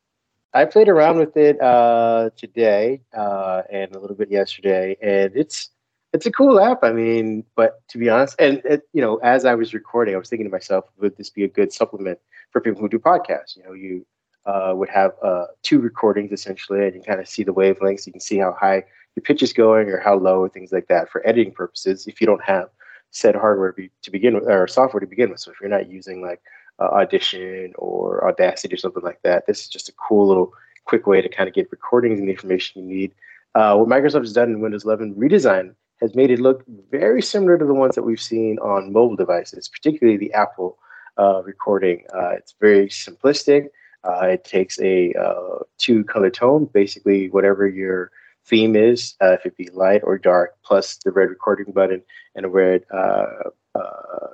I 0.53 0.65
played 0.65 0.87
around 0.87 1.17
with 1.17 1.35
it 1.35 1.59
uh, 1.61 2.29
today 2.37 3.01
uh, 3.17 3.63
and 3.71 3.95
a 3.95 3.99
little 3.99 4.15
bit 4.15 4.29
yesterday, 4.29 4.95
and 5.01 5.31
it's 5.35 5.69
it's 6.13 6.27
a 6.27 6.31
cool 6.31 6.59
app. 6.59 6.83
I 6.83 6.91
mean, 6.91 7.43
but 7.55 7.81
to 7.89 7.97
be 7.97 8.07
honest, 8.07 8.35
and 8.39 8.61
it, 8.63 8.87
you 8.93 9.01
know, 9.01 9.17
as 9.17 9.45
I 9.45 9.55
was 9.55 9.73
recording, 9.73 10.13
I 10.13 10.19
was 10.19 10.29
thinking 10.29 10.45
to 10.45 10.51
myself, 10.51 10.85
would 10.99 11.17
this 11.17 11.31
be 11.31 11.43
a 11.43 11.47
good 11.47 11.73
supplement 11.73 12.19
for 12.51 12.61
people 12.61 12.81
who 12.81 12.89
do 12.89 12.99
podcasts? 12.99 13.57
You 13.57 13.63
know, 13.63 13.73
you 13.73 14.05
uh, 14.45 14.73
would 14.75 14.89
have 14.89 15.13
uh, 15.23 15.45
two 15.63 15.79
recordings 15.79 16.31
essentially, 16.31 16.85
and 16.85 16.95
you 16.95 17.01
kind 17.01 17.19
of 17.19 17.27
see 17.27 17.43
the 17.43 17.53
wavelengths. 17.53 18.05
You 18.05 18.13
can 18.13 18.21
see 18.21 18.37
how 18.37 18.55
high 18.59 18.83
your 19.15 19.23
pitch 19.23 19.41
is 19.41 19.53
going 19.53 19.89
or 19.89 19.99
how 19.99 20.15
low, 20.15 20.47
things 20.47 20.71
like 20.71 20.87
that 20.87 21.09
for 21.09 21.27
editing 21.27 21.51
purposes. 21.51 22.05
If 22.05 22.21
you 22.21 22.27
don't 22.27 22.43
have 22.43 22.69
said 23.09 23.35
hardware 23.35 23.73
be, 23.73 23.89
to 24.03 24.11
begin 24.11 24.35
with 24.35 24.47
or 24.47 24.67
software 24.67 24.99
to 24.99 25.07
begin 25.07 25.31
with, 25.31 25.39
so 25.39 25.51
if 25.51 25.57
you're 25.59 25.69
not 25.69 25.89
using 25.89 26.21
like 26.21 26.41
uh, 26.79 26.85
Audition 26.85 27.73
or 27.77 28.27
Audacity 28.27 28.73
or 28.73 28.77
something 28.77 29.03
like 29.03 29.21
that. 29.23 29.45
This 29.47 29.61
is 29.61 29.67
just 29.67 29.89
a 29.89 29.93
cool 29.93 30.27
little 30.27 30.53
quick 30.85 31.07
way 31.07 31.21
to 31.21 31.29
kind 31.29 31.47
of 31.47 31.55
get 31.55 31.71
recordings 31.71 32.19
and 32.19 32.27
the 32.27 32.33
information 32.33 32.81
you 32.81 32.95
need. 32.95 33.13
Uh, 33.55 33.75
what 33.75 33.87
Microsoft 33.87 34.21
has 34.21 34.33
done 34.33 34.49
in 34.49 34.61
Windows 34.61 34.83
11 34.83 35.15
redesign 35.15 35.75
has 36.01 36.15
made 36.15 36.31
it 36.31 36.39
look 36.39 36.63
very 36.91 37.21
similar 37.21 37.57
to 37.57 37.65
the 37.65 37.73
ones 37.73 37.95
that 37.95 38.03
we've 38.03 38.21
seen 38.21 38.57
on 38.59 38.91
mobile 38.91 39.15
devices, 39.15 39.69
particularly 39.69 40.17
the 40.17 40.33
Apple 40.33 40.77
uh, 41.17 41.41
recording. 41.43 42.03
Uh, 42.13 42.29
it's 42.29 42.55
very 42.59 42.87
simplistic. 42.87 43.67
Uh, 44.03 44.25
it 44.25 44.43
takes 44.43 44.79
a 44.81 45.13
uh, 45.13 45.59
two 45.77 46.03
color 46.03 46.29
tone, 46.29 46.65
basically 46.73 47.29
whatever 47.29 47.67
your 47.67 48.11
theme 48.45 48.75
is, 48.75 49.15
if 49.21 49.45
it 49.45 49.55
be 49.55 49.69
light 49.69 50.01
or 50.03 50.17
dark, 50.17 50.55
plus 50.65 50.97
the 51.05 51.11
red 51.11 51.29
recording 51.29 51.71
button 51.71 52.01
and 52.35 52.45
a 52.45 52.49
red 52.49 52.83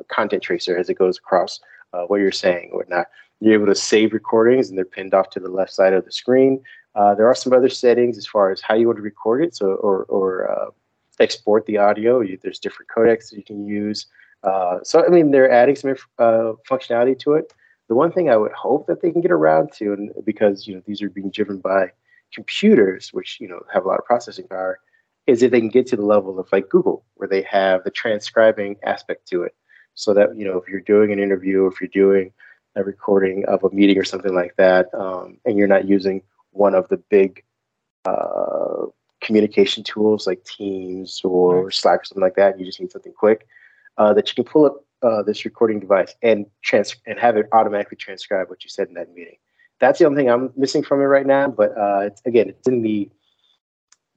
content 0.10 0.42
tracer 0.42 0.76
as 0.76 0.90
it 0.90 0.98
goes 0.98 1.20
across 1.20 1.60
uh, 1.94 2.04
what 2.04 2.18
you're 2.18 2.32
saying 2.32 2.70
or 2.72 2.80
whatnot. 2.80 3.08
You're 3.40 3.54
able 3.54 3.68
to 3.68 3.76
save 3.76 4.14
recordings 4.14 4.70
and 4.70 4.78
they're 4.78 4.86
pinned 4.86 5.14
off 5.14 5.30
to 5.32 5.40
the 5.40 5.50
left 5.50 5.72
side 5.72 5.94
of 5.94 6.06
the 6.06 6.12
screen. 6.12 6.62
Uh, 6.96 7.16
there 7.16 7.28
are 7.28 7.36
some 7.36 7.54
other 7.54 7.70
settings 7.70 8.18
as 8.18 8.28
far 8.28 8.52
as 8.52 8.62
how 8.62 8.76
you 8.76 8.88
want 8.88 8.98
to 8.98 9.04
record 9.04 9.44
it, 9.44 9.56
so 9.56 9.68
or 9.76 10.04
or 10.06 10.52
uh, 10.52 10.72
export 11.20 11.66
the 11.66 11.78
audio. 11.78 12.20
You, 12.20 12.38
there's 12.42 12.60
different 12.60 12.90
codecs 12.90 13.30
that 13.30 13.38
you 13.38 13.44
can 13.44 13.66
use. 13.66 14.08
Uh, 14.44 14.80
so 14.84 15.06
I 15.06 15.10
mean, 15.10 15.32
they're 15.32 15.52
adding 15.52 15.76
some 15.76 15.96
uh, 16.18 16.54
functionality 16.70 17.18
to 17.20 17.34
it. 17.34 17.54
The 17.88 17.96
one 17.96 18.12
thing 18.12 18.30
I 18.30 18.38
would 18.38 18.52
hope 18.52 18.88
that 18.88 19.02
they 19.02 19.12
can 19.12 19.22
get 19.22 19.32
around 19.32 19.72
to, 19.74 19.94
and 19.94 20.12
because 20.26 20.68
you 20.68 20.76
know 20.76 20.82
these 20.86 21.02
are 21.02 21.10
being 21.10 21.32
driven 21.32 21.60
by 21.60 21.92
computers, 22.34 23.14
which 23.14 23.40
you 23.40 23.48
know 23.48 23.62
have 23.72 23.86
a 23.86 23.88
lot 23.88 24.00
of 24.00 24.06
processing 24.06 24.48
power, 24.48 24.80
is 25.28 25.44
if 25.44 25.52
they 25.52 25.60
can 25.60 25.70
get 25.70 25.88
to 25.88 25.96
the 25.96 26.06
level 26.06 26.40
of 26.40 26.52
like 26.52 26.70
Google, 26.70 27.06
where 27.16 27.30
they 27.30 27.44
have 27.44 27.84
the 27.84 27.92
transcribing 27.92 28.78
aspect 28.84 29.28
to 29.30 29.44
it 29.44 29.56
so 30.00 30.14
that 30.14 30.36
you 30.38 30.46
know 30.46 30.58
if 30.58 30.68
you're 30.70 30.80
doing 30.80 31.12
an 31.12 31.20
interview, 31.20 31.68
if 31.68 31.82
you're 31.82 31.90
doing 31.90 32.32
a 32.76 32.84
recording 32.84 33.44
of 33.46 33.64
a 33.66 33.70
meeting 33.72 33.98
or 33.98 34.06
something 34.06 34.34
like 34.34 34.56
that, 34.56 34.88
um, 34.94 35.38
and 35.46 35.58
you're 35.58 35.68
not 35.68 35.88
using 35.88 36.22
one 36.52 36.74
of 36.74 36.88
the 36.88 36.98
big 36.98 37.44
uh, 38.06 38.86
communication 39.20 39.84
tools 39.84 40.26
like 40.26 40.42
Teams 40.46 41.22
or 41.26 41.70
Slack 41.70 42.02
or 42.02 42.06
something 42.06 42.24
like 42.24 42.38
that, 42.38 42.58
you 42.58 42.66
just 42.66 42.80
need 42.80 42.92
something 42.92 43.12
quick, 43.12 43.46
uh, 43.98 44.14
that 44.14 44.30
you 44.30 44.36
can 44.36 44.50
pull 44.50 44.66
up 44.66 44.86
uh, 45.02 45.22
this 45.22 45.44
recording 45.44 45.82
device 45.82 46.16
and 46.22 46.46
trans 46.64 46.96
and 47.06 47.20
have 47.20 47.36
it 47.36 47.48
automatically 47.52 47.98
transcribe 47.98 48.50
what 48.50 48.64
you 48.64 48.70
said 48.70 48.88
in 48.88 48.94
that 48.94 49.14
meeting. 49.14 49.36
That's 49.82 50.00
the 50.00 50.06
only 50.06 50.22
thing 50.22 50.30
I'm 50.30 50.54
missing 50.56 50.84
from 50.84 51.02
it 51.02 51.06
right 51.06 51.26
now. 51.26 51.50
But 51.50 51.78
uh, 51.78 52.02
it's, 52.04 52.22
again, 52.26 52.48
it's 52.48 52.68
in 52.70 52.82
the 52.82 53.10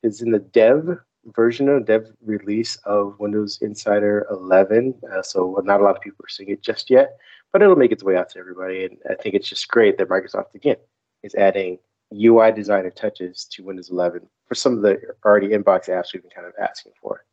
it's 0.04 0.22
in 0.22 0.30
the 0.30 0.38
dev 0.38 0.98
version 1.26 1.68
of 1.68 1.86
dev 1.86 2.06
release 2.24 2.76
of 2.84 3.18
Windows 3.18 3.58
Insider 3.62 4.26
11. 4.30 4.94
Uh, 5.12 5.22
so 5.22 5.60
not 5.64 5.80
a 5.80 5.84
lot 5.84 5.96
of 5.96 6.02
people 6.02 6.24
are 6.24 6.28
seeing 6.28 6.50
it 6.50 6.62
just 6.62 6.90
yet, 6.90 7.16
but 7.52 7.62
it'll 7.62 7.76
make 7.76 7.92
its 7.92 8.02
way 8.02 8.16
out 8.16 8.28
to 8.30 8.38
everybody. 8.38 8.84
And 8.84 8.98
I 9.08 9.14
think 9.14 9.34
it's 9.34 9.48
just 9.48 9.68
great 9.68 9.98
that 9.98 10.08
Microsoft 10.08 10.54
again 10.54 10.76
is 11.22 11.34
adding 11.34 11.78
UI 12.12 12.52
designer 12.52 12.90
touches 12.90 13.44
to 13.52 13.64
Windows 13.64 13.90
11 13.90 14.28
for 14.46 14.54
some 14.54 14.76
of 14.76 14.82
the 14.82 15.00
already 15.24 15.48
inbox 15.48 15.88
apps 15.88 16.12
we've 16.12 16.22
been 16.22 16.30
kind 16.30 16.46
of 16.46 16.52
asking 16.60 16.92
for 17.00 17.24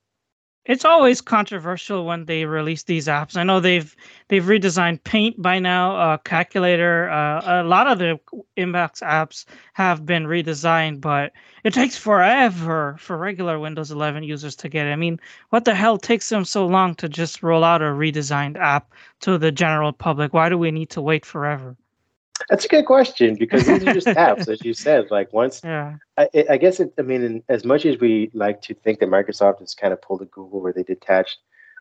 it's 0.65 0.85
always 0.85 1.21
controversial 1.21 2.05
when 2.05 2.25
they 2.25 2.45
release 2.45 2.83
these 2.83 3.07
apps. 3.07 3.35
I 3.35 3.43
know 3.43 3.59
they've 3.59 3.95
they've 4.27 4.43
redesigned 4.43 5.03
Paint 5.03 5.41
by 5.41 5.57
now, 5.59 5.95
uh, 5.95 6.17
Calculator. 6.17 7.09
Uh, 7.09 7.61
a 7.61 7.63
lot 7.63 7.87
of 7.87 7.97
the 7.97 8.19
inbox 8.57 9.01
apps 9.01 9.45
have 9.73 10.05
been 10.05 10.25
redesigned, 10.25 11.01
but 11.01 11.31
it 11.63 11.73
takes 11.73 11.97
forever 11.97 12.95
for 12.99 13.17
regular 13.17 13.57
Windows 13.59 13.91
11 13.91 14.23
users 14.23 14.55
to 14.57 14.69
get 14.69 14.85
it. 14.85 14.91
I 14.91 14.95
mean, 14.95 15.19
what 15.49 15.65
the 15.65 15.75
hell 15.75 15.97
takes 15.97 16.29
them 16.29 16.45
so 16.45 16.67
long 16.67 16.93
to 16.95 17.09
just 17.09 17.41
roll 17.41 17.63
out 17.63 17.81
a 17.81 17.85
redesigned 17.85 18.57
app 18.57 18.93
to 19.21 19.37
the 19.37 19.51
general 19.51 19.91
public? 19.91 20.33
Why 20.33 20.49
do 20.49 20.57
we 20.57 20.71
need 20.71 20.91
to 20.91 21.01
wait 21.01 21.25
forever? 21.25 21.77
That's 22.49 22.65
a 22.65 22.67
good 22.67 22.85
question 22.85 23.35
because 23.35 23.65
these 23.65 23.83
are 23.83 23.93
just 23.93 24.07
apps, 24.27 24.47
as 24.47 24.63
you 24.63 24.73
said. 24.73 25.11
Like 25.11 25.33
once, 25.33 25.61
yeah. 25.63 25.97
I, 26.17 26.29
I 26.51 26.57
guess 26.57 26.79
it. 26.79 26.93
I 26.97 27.01
mean, 27.01 27.43
as 27.49 27.65
much 27.65 27.85
as 27.85 27.99
we 27.99 28.29
like 28.33 28.61
to 28.63 28.73
think 28.73 28.99
that 28.99 29.09
Microsoft 29.09 29.59
has 29.59 29.73
kind 29.73 29.93
of 29.93 30.01
pulled 30.01 30.21
a 30.21 30.25
Google 30.25 30.61
where 30.61 30.73
they 30.73 30.83
detached 30.83 31.39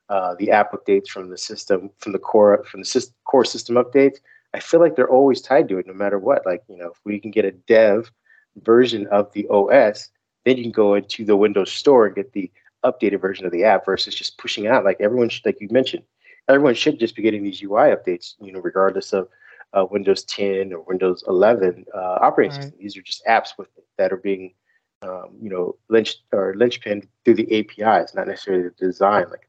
uh, 0.08 0.34
the 0.38 0.50
app 0.50 0.72
updates 0.72 1.08
from 1.08 1.28
the 1.28 1.38
system, 1.38 1.90
from 1.98 2.12
the 2.12 2.18
core, 2.18 2.64
from 2.64 2.80
the 2.80 2.86
system, 2.86 3.14
core 3.24 3.44
system 3.44 3.76
updates, 3.76 4.16
I 4.54 4.60
feel 4.60 4.80
like 4.80 4.96
they're 4.96 5.10
always 5.10 5.40
tied 5.40 5.68
to 5.68 5.78
it, 5.78 5.86
no 5.86 5.92
matter 5.92 6.18
what. 6.18 6.46
Like 6.46 6.62
you 6.68 6.76
know, 6.76 6.90
if 6.90 6.98
we 7.04 7.20
can 7.20 7.30
get 7.30 7.44
a 7.44 7.52
dev 7.52 8.10
version 8.56 9.06
of 9.08 9.32
the 9.32 9.46
OS, 9.48 10.10
then 10.44 10.56
you 10.56 10.64
can 10.64 10.72
go 10.72 10.94
into 10.94 11.24
the 11.24 11.36
Windows 11.36 11.70
Store 11.70 12.06
and 12.06 12.16
get 12.16 12.32
the 12.32 12.50
updated 12.84 13.20
version 13.20 13.44
of 13.44 13.52
the 13.52 13.64
app 13.64 13.84
versus 13.84 14.14
just 14.14 14.38
pushing 14.38 14.66
out. 14.66 14.84
Like 14.84 15.00
everyone, 15.00 15.28
should, 15.28 15.44
like 15.44 15.60
you 15.60 15.68
mentioned, 15.70 16.04
everyone 16.48 16.74
should 16.74 16.98
just 16.98 17.14
be 17.14 17.22
getting 17.22 17.42
these 17.42 17.62
UI 17.62 17.94
updates. 17.94 18.34
You 18.40 18.52
know, 18.52 18.60
regardless 18.60 19.12
of 19.12 19.28
uh, 19.76 19.86
Windows 19.90 20.24
10 20.24 20.72
or 20.72 20.80
Windows 20.80 21.24
11 21.28 21.84
uh, 21.94 22.18
operating 22.20 22.52
right. 22.52 22.62
system. 22.62 22.78
These 22.80 22.96
are 22.96 23.02
just 23.02 23.24
apps 23.26 23.50
with 23.58 23.68
that 23.98 24.12
are 24.12 24.16
being, 24.16 24.54
um, 25.02 25.36
you 25.40 25.50
know, 25.50 25.76
lynched 25.88 26.22
or 26.32 26.54
linchpinned 26.54 27.06
through 27.24 27.34
the 27.34 27.58
APIs, 27.58 28.14
not 28.14 28.28
necessarily 28.28 28.64
the 28.64 28.86
design. 28.86 29.26
Like 29.30 29.48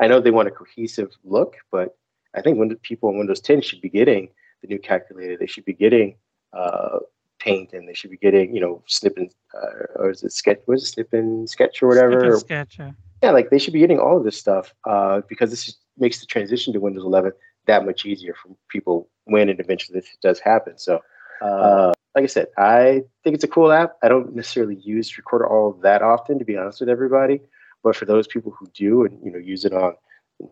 I 0.00 0.06
know 0.06 0.20
they 0.20 0.30
want 0.30 0.48
a 0.48 0.52
cohesive 0.52 1.10
look, 1.24 1.56
but 1.70 1.96
I 2.34 2.42
think 2.42 2.58
when 2.58 2.74
people 2.76 3.08
on 3.08 3.18
Windows 3.18 3.40
10 3.40 3.62
should 3.62 3.80
be 3.80 3.88
getting 3.88 4.28
the 4.62 4.68
new 4.68 4.78
calculator, 4.78 5.36
they 5.36 5.46
should 5.46 5.64
be 5.64 5.72
getting 5.72 6.16
uh, 6.52 6.98
Paint, 7.38 7.74
and 7.74 7.86
they 7.86 7.94
should 7.94 8.10
be 8.10 8.16
getting, 8.16 8.54
you 8.54 8.60
know, 8.60 8.82
snipping 8.86 9.30
uh, 9.54 9.84
or 9.96 10.10
is 10.10 10.22
it 10.22 10.32
sketch? 10.32 10.58
Was 10.66 10.82
it 10.82 10.86
snipping 10.86 11.46
sketch 11.46 11.82
or 11.82 11.88
whatever? 11.88 12.38
sketch. 12.38 12.78
Yeah. 12.78 12.92
yeah, 13.22 13.30
like 13.30 13.50
they 13.50 13.58
should 13.58 13.74
be 13.74 13.78
getting 13.78 13.98
all 13.98 14.16
of 14.16 14.24
this 14.24 14.38
stuff 14.38 14.74
uh, 14.88 15.20
because 15.28 15.50
this 15.50 15.68
is, 15.68 15.76
makes 15.98 16.18
the 16.18 16.26
transition 16.26 16.72
to 16.72 16.80
Windows 16.80 17.04
11 17.04 17.32
that 17.66 17.84
much 17.84 18.04
easier 18.04 18.34
for 18.34 18.54
people 18.68 19.08
when 19.24 19.48
and 19.48 19.60
eventually 19.60 20.00
this 20.00 20.16
does 20.22 20.38
happen. 20.38 20.78
So, 20.78 21.00
uh, 21.42 21.92
like 22.14 22.24
I 22.24 22.28
said, 22.28 22.46
I 22.56 23.02
think 23.22 23.34
it's 23.34 23.44
a 23.44 23.48
cool 23.48 23.72
app. 23.72 23.96
I 24.02 24.08
don't 24.08 24.34
necessarily 24.34 24.76
use 24.76 25.16
Recorder 25.18 25.46
all 25.46 25.72
that 25.82 26.02
often, 26.02 26.38
to 26.38 26.44
be 26.44 26.56
honest 26.56 26.80
with 26.80 26.88
everybody. 26.88 27.40
But 27.82 27.94
for 27.94 28.04
those 28.04 28.26
people 28.26 28.52
who 28.52 28.66
do, 28.74 29.04
and 29.04 29.18
you 29.22 29.30
know, 29.30 29.38
use 29.38 29.64
it 29.64 29.72
on, 29.72 29.94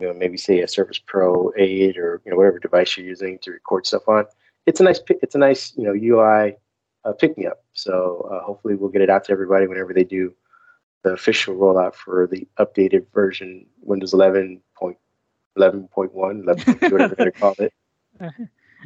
you 0.00 0.06
know, 0.06 0.14
maybe 0.14 0.36
say 0.36 0.60
a 0.60 0.68
Surface 0.68 0.98
Pro 0.98 1.52
8 1.56 1.98
or 1.98 2.20
you 2.24 2.30
know 2.30 2.36
whatever 2.36 2.58
device 2.58 2.96
you're 2.96 3.06
using 3.06 3.38
to 3.40 3.52
record 3.52 3.86
stuff 3.86 4.06
on, 4.08 4.26
it's 4.66 4.80
a 4.80 4.84
nice, 4.84 5.00
it's 5.08 5.34
a 5.34 5.38
nice, 5.38 5.72
you 5.76 5.84
know, 5.84 5.94
UI 5.94 6.56
uh, 7.04 7.12
pick 7.12 7.36
me 7.36 7.46
up. 7.46 7.64
So 7.72 8.28
uh, 8.30 8.44
hopefully 8.44 8.74
we'll 8.74 8.90
get 8.90 9.02
it 9.02 9.10
out 9.10 9.24
to 9.24 9.32
everybody 9.32 9.66
whenever 9.66 9.92
they 9.92 10.04
do 10.04 10.34
the 11.02 11.12
official 11.12 11.54
rollout 11.54 11.94
for 11.94 12.26
the 12.26 12.46
updated 12.58 13.06
version 13.12 13.66
Windows 13.82 14.14
11 14.14 14.60
point 14.74 14.96
11.1, 15.58 16.12
11.2, 16.12 16.92
whatever 16.92 17.14
they're 17.14 17.30
call 17.30 17.54
it. 17.58 17.72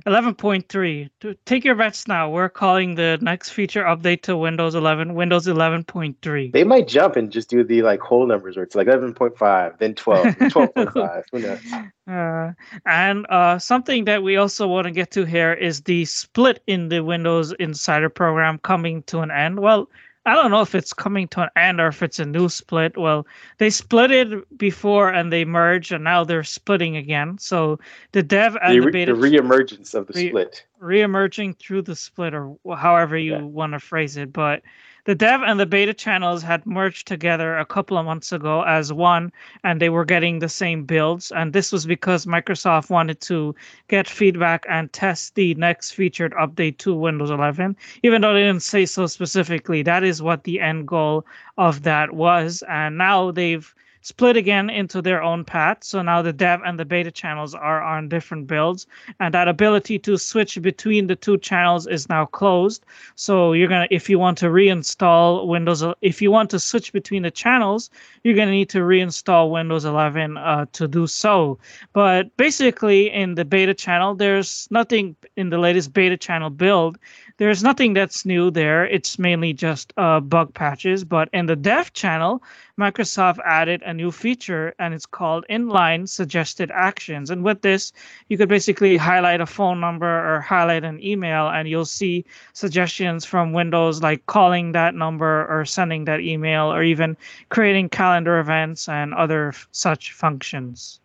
11.3. 0.07 1.37
Take 1.45 1.65
your 1.65 1.75
bets 1.75 2.07
now. 2.07 2.31
We're 2.31 2.49
calling 2.49 2.95
the 2.95 3.19
next 3.21 3.51
feature 3.51 3.83
update 3.83 4.23
to 4.23 4.37
Windows 4.37 4.75
11 4.75 5.15
Windows 5.15 5.47
11.3. 5.47 6.53
They 6.53 6.65
might 6.65 6.89
jump 6.89 7.17
and 7.17 7.31
just 7.31 7.51
do 7.51 7.65
the 7.65 7.83
like 7.83 8.01
whole 8.01 8.27
numbers 8.27 8.57
where 8.57 8.63
it's 8.63 8.75
like 8.75 8.87
11.5, 8.87 9.79
then 9.79 9.95
12, 9.95 10.27
12.5. 10.27 11.23
Who 11.33 11.39
knows? 11.41 11.61
Uh, 12.09 12.53
and 12.87 13.27
uh, 13.29 13.59
something 13.59 14.05
that 14.05 14.23
we 14.23 14.37
also 14.37 14.69
want 14.69 14.87
to 14.87 14.91
get 14.91 15.11
to 15.13 15.25
here 15.25 15.53
is 15.53 15.83
the 15.83 16.05
split 16.05 16.63
in 16.67 16.89
the 16.89 17.01
Windows 17.01 17.53
Insider 17.59 18.09
program 18.09 18.59
coming 18.59 19.03
to 19.05 19.21
an 19.21 19.31
end. 19.31 19.61
Well, 19.61 19.91
I 20.29 20.35
don't 20.35 20.51
know 20.51 20.61
if 20.61 20.75
it's 20.75 20.93
coming 20.93 21.27
to 21.29 21.43
an 21.43 21.49
end 21.57 21.81
or 21.81 21.89
if 21.89 22.03
it's 22.03 22.19
a 22.19 22.27
new 22.27 22.49
split. 22.49 22.97
Well, 22.97 23.27
they 23.57 23.71
split 23.71 24.11
it 24.11 24.59
before 24.59 25.09
and 25.09 25.33
they 25.33 25.45
merged, 25.45 25.91
and 25.91 26.05
now 26.05 26.23
they're 26.25 26.45
splitting 26.45 26.97
again. 26.97 27.39
So 27.39 27.79
the 28.13 28.23
dev 28.23 28.57
and 28.63 28.81
the, 28.81 28.85
the 28.85 28.93
beta 28.93 29.15
the 29.15 29.21
reemergence 29.21 29.95
of 29.95 30.07
the 30.07 30.13
re- 30.15 30.29
split, 30.29 30.65
reemerging 30.83 31.59
through 31.59 31.83
the 31.83 31.97
split, 31.97 32.35
or 32.35 32.57
however 32.77 33.17
you 33.17 33.33
yeah. 33.33 33.43
want 33.43 33.73
to 33.73 33.81
phrase 33.81 34.17
it. 34.17 34.33
But 34.33 34.63
the 35.09 35.15
dev 35.15 35.41
and 35.41 35.59
the 35.59 35.65
beta 35.65 35.95
channels 35.95 36.43
had 36.43 36.67
merged 36.67 37.09
together 37.09 37.57
a 37.57 37.65
couple 37.65 37.97
of 37.97 38.05
months 38.05 38.31
ago 38.31 38.61
as 38.65 38.93
one, 38.93 39.33
and 39.65 39.81
they 39.81 39.89
were 39.89 40.05
getting 40.05 40.39
the 40.39 40.51
same 40.51 40.85
builds. 40.85 41.33
And 41.33 41.55
this 41.55 41.73
was 41.73 41.87
because 41.87 42.27
Microsoft 42.27 42.91
wanted 42.91 43.19
to 43.23 43.55
get 43.89 44.07
feedback 44.07 44.67
and 44.69 44.93
test 44.93 45.35
the 45.35 45.55
next 45.55 45.93
featured 45.93 46.35
update 46.35 46.77
to 46.81 46.95
Windows 46.95 47.31
11. 47.31 47.75
Even 48.03 48.21
though 48.21 48.35
they 48.35 48.43
didn't 48.43 48.63
say 48.63 48.85
so 48.85 49.07
specifically, 49.07 49.81
that 49.81 50.05
is 50.05 50.21
what 50.21 50.45
the 50.45 50.61
end 50.61 50.87
goal 50.87 51.25
of 51.57 51.85
that 51.85 52.13
was. 52.13 52.63
And 52.69 52.99
now 52.99 53.31
they've 53.31 53.75
split 54.09 54.39
again 54.39 54.71
into 54.71 55.03
their 55.03 55.23
own 55.23 55.45
path. 55.45 55.85
So 55.85 56.01
now 56.01 56.23
the 56.23 56.33
dev 56.33 56.61
and 56.65 56.79
the 56.79 56.87
beta 56.87 57.11
channels 57.11 57.55
are 57.55 57.83
on 57.83 58.09
different 58.09 58.47
builds, 58.47 58.87
and 59.21 59.35
that 59.35 59.49
ability 59.49 59.99
to 60.01 60.17
switch 60.17 60.61
between 60.63 61.07
the 61.09 61.17
two 61.17 61.37
channels 61.37 61.87
is 61.87 62.09
now 62.09 62.25
closed. 62.25 62.87
So 63.17 63.53
you're 63.53 63.69
gonna, 63.69 63.87
if 63.91 64.09
you 64.09 64.19
want 64.19 64.39
to 64.39 64.47
reinstall 64.47 65.47
Windows, 65.47 65.85
if 66.01 66.23
you 66.23 66.31
want 66.31 66.49
to 66.51 66.59
switch 66.59 66.91
between 66.93 67.23
the 67.23 67.31
channels, 67.31 67.91
you're 68.25 68.37
gonna 68.37 68.51
need 68.51 68.71
to 68.71 68.79
reinstall 68.79 69.51
Windows 69.51 69.85
11 69.85 70.39
uh, 70.39 70.65
to 70.73 70.89
do 70.89 71.07
so. 71.07 71.59
But 71.93 72.35
basically, 72.39 73.13
in 73.13 73.35
the 73.35 73.45
beta 73.45 73.75
channel, 73.75 74.15
there's 74.15 74.69
nothing 74.71 75.17
in 75.37 75.51
the 75.51 75.59
latest 75.59 75.93
beta 75.93 76.17
channel 76.17 76.49
build 76.49 76.99
there's 77.39 77.63
nothing 77.63 77.95
that's 77.95 78.27
new 78.27 78.51
there. 78.51 78.85
It's 78.85 79.17
mainly 79.17 79.53
just 79.53 79.93
uh, 79.97 80.19
bug 80.19 80.53
patches. 80.55 81.05
But 81.05 81.29
in 81.33 81.47
the 81.47 81.55
dev 81.55 81.93
channel, 81.93 82.43
Microsoft 82.79 83.39
added 83.45 83.81
a 83.83 83.95
new 83.95 84.11
feature 84.11 84.75
and 84.81 84.93
it's 84.93 85.07
called 85.07 85.45
inline 85.49 86.09
suggested 86.09 86.73
actions. 86.75 87.31
And 87.31 87.45
with 87.45 87.63
this, 87.63 87.93
you 88.29 88.37
could 88.37 88.49
basically 88.49 88.97
highlight 88.97 89.41
a 89.41 89.47
phone 89.47 89.79
number 89.79 90.07
or 90.07 90.41
highlight 90.41 90.83
an 90.83 91.03
email 91.03 91.49
and 91.49 91.69
you'll 91.69 91.85
see 91.85 92.25
suggestions 92.55 93.25
from 93.25 93.53
Windows 93.53 94.03
like 94.03 94.27
calling 94.27 94.73
that 94.73 94.97
number 94.97 95.47
or 95.49 95.65
sending 95.65 96.07
that 96.07 96.21
email 96.21 96.73
or 96.73 96.83
even 96.83 97.17
creating 97.51 97.89
calendar 97.89 98.41
events 98.41 98.89
and 98.89 99.15
other 99.15 99.49
f- 99.49 99.69
such 99.71 100.13
functions. 100.13 100.99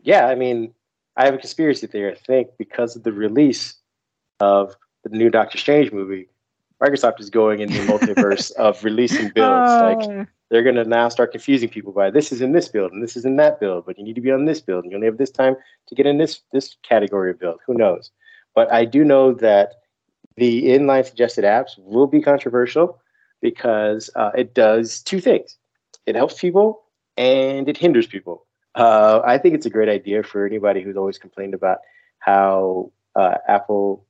Yeah, 0.00 0.26
I 0.26 0.36
mean, 0.36 0.72
I 1.16 1.24
have 1.24 1.34
a 1.34 1.38
conspiracy 1.38 1.88
theory. 1.88 2.12
I 2.12 2.14
think 2.14 2.50
because 2.56 2.94
of 2.94 3.02
the 3.02 3.12
release 3.12 3.74
of 4.38 4.76
the 5.04 5.16
new 5.16 5.30
Doctor 5.30 5.58
Strange 5.58 5.92
movie, 5.92 6.28
Microsoft 6.82 7.20
is 7.20 7.30
going 7.30 7.60
in 7.60 7.70
the 7.70 7.78
multiverse 7.92 8.52
of 8.52 8.82
releasing 8.84 9.28
builds. 9.30 9.70
Uh, 9.70 9.94
like 9.96 10.28
they're 10.50 10.62
gonna 10.62 10.84
now 10.84 11.08
start 11.08 11.32
confusing 11.32 11.68
people 11.68 11.92
by 11.92 12.10
this 12.10 12.32
is 12.32 12.40
in 12.40 12.52
this 12.52 12.68
build 12.68 12.92
and 12.92 13.02
this 13.02 13.16
is 13.16 13.24
in 13.24 13.36
that 13.36 13.60
build, 13.60 13.86
but 13.86 13.98
you 13.98 14.04
need 14.04 14.14
to 14.14 14.20
be 14.20 14.30
on 14.30 14.44
this 14.44 14.60
build 14.60 14.84
and 14.84 14.92
you 14.92 14.96
only 14.96 15.06
have 15.06 15.18
this 15.18 15.30
time 15.30 15.56
to 15.86 15.94
get 15.94 16.06
in 16.06 16.18
this 16.18 16.40
this 16.52 16.76
category 16.82 17.30
of 17.30 17.38
build. 17.38 17.60
Who 17.66 17.74
knows? 17.74 18.10
But 18.54 18.70
I 18.72 18.84
do 18.84 19.04
know 19.04 19.32
that 19.34 19.74
the 20.36 20.64
inline 20.64 21.06
suggested 21.06 21.44
apps 21.44 21.78
will 21.78 22.06
be 22.06 22.20
controversial 22.20 23.00
because 23.40 24.10
uh, 24.16 24.30
it 24.36 24.54
does 24.54 25.02
two 25.02 25.20
things. 25.20 25.56
It 26.06 26.14
helps 26.14 26.40
people 26.40 26.82
and 27.16 27.68
it 27.68 27.76
hinders 27.76 28.06
people. 28.06 28.46
Uh, 28.74 29.20
I 29.24 29.38
think 29.38 29.54
it's 29.54 29.66
a 29.66 29.70
great 29.70 29.88
idea 29.88 30.22
for 30.22 30.46
anybody 30.46 30.82
who's 30.82 30.96
always 30.96 31.18
complained 31.18 31.54
about 31.54 31.78
how 32.20 32.92
uh, 33.14 33.34
Apple 33.48 34.06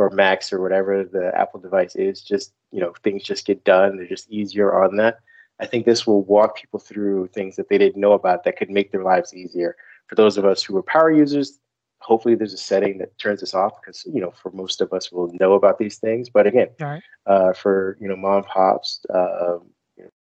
or 0.00 0.10
Macs 0.10 0.52
or 0.52 0.60
whatever 0.60 1.04
the 1.04 1.30
Apple 1.38 1.60
device 1.60 1.94
is, 1.94 2.22
just 2.22 2.52
you 2.72 2.80
know 2.80 2.92
things 3.02 3.22
just 3.22 3.46
get 3.46 3.64
done. 3.64 3.96
They're 3.96 4.06
just 4.06 4.30
easier 4.30 4.82
on 4.82 4.96
that. 4.96 5.20
I 5.60 5.66
think 5.66 5.84
this 5.84 6.06
will 6.06 6.24
walk 6.24 6.56
people 6.56 6.80
through 6.80 7.28
things 7.28 7.56
that 7.56 7.68
they 7.68 7.76
didn't 7.76 8.00
know 8.00 8.12
about 8.12 8.44
that 8.44 8.56
could 8.56 8.70
make 8.70 8.92
their 8.92 9.04
lives 9.04 9.34
easier. 9.34 9.76
For 10.06 10.14
those 10.14 10.38
of 10.38 10.46
us 10.46 10.62
who 10.62 10.76
are 10.78 10.82
power 10.82 11.12
users, 11.12 11.58
hopefully 11.98 12.34
there's 12.34 12.54
a 12.54 12.58
setting 12.58 12.96
that 12.98 13.16
turns 13.18 13.40
this 13.40 13.54
off 13.54 13.74
because 13.80 14.04
you 14.06 14.20
know 14.20 14.30
for 14.30 14.50
most 14.52 14.80
of 14.80 14.92
us 14.92 15.12
we'll 15.12 15.30
know 15.38 15.52
about 15.52 15.78
these 15.78 15.98
things. 15.98 16.30
But 16.30 16.46
again, 16.46 16.68
right. 16.80 17.02
uh, 17.26 17.52
for 17.52 17.98
you 18.00 18.08
know 18.08 18.16
mom 18.16 18.44
pops 18.44 19.04
uh, 19.12 19.58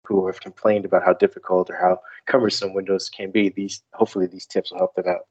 who 0.04 0.26
have 0.26 0.42
complained 0.42 0.86
about 0.86 1.04
how 1.04 1.14
difficult 1.14 1.70
or 1.70 1.76
how 1.76 2.00
cumbersome 2.26 2.74
Windows 2.74 3.10
can 3.10 3.30
be, 3.30 3.50
these 3.50 3.84
hopefully 3.94 4.26
these 4.26 4.48
tips 4.48 4.72
will 4.72 4.80
help 4.80 4.96
them 4.96 5.08
out. 5.08 5.28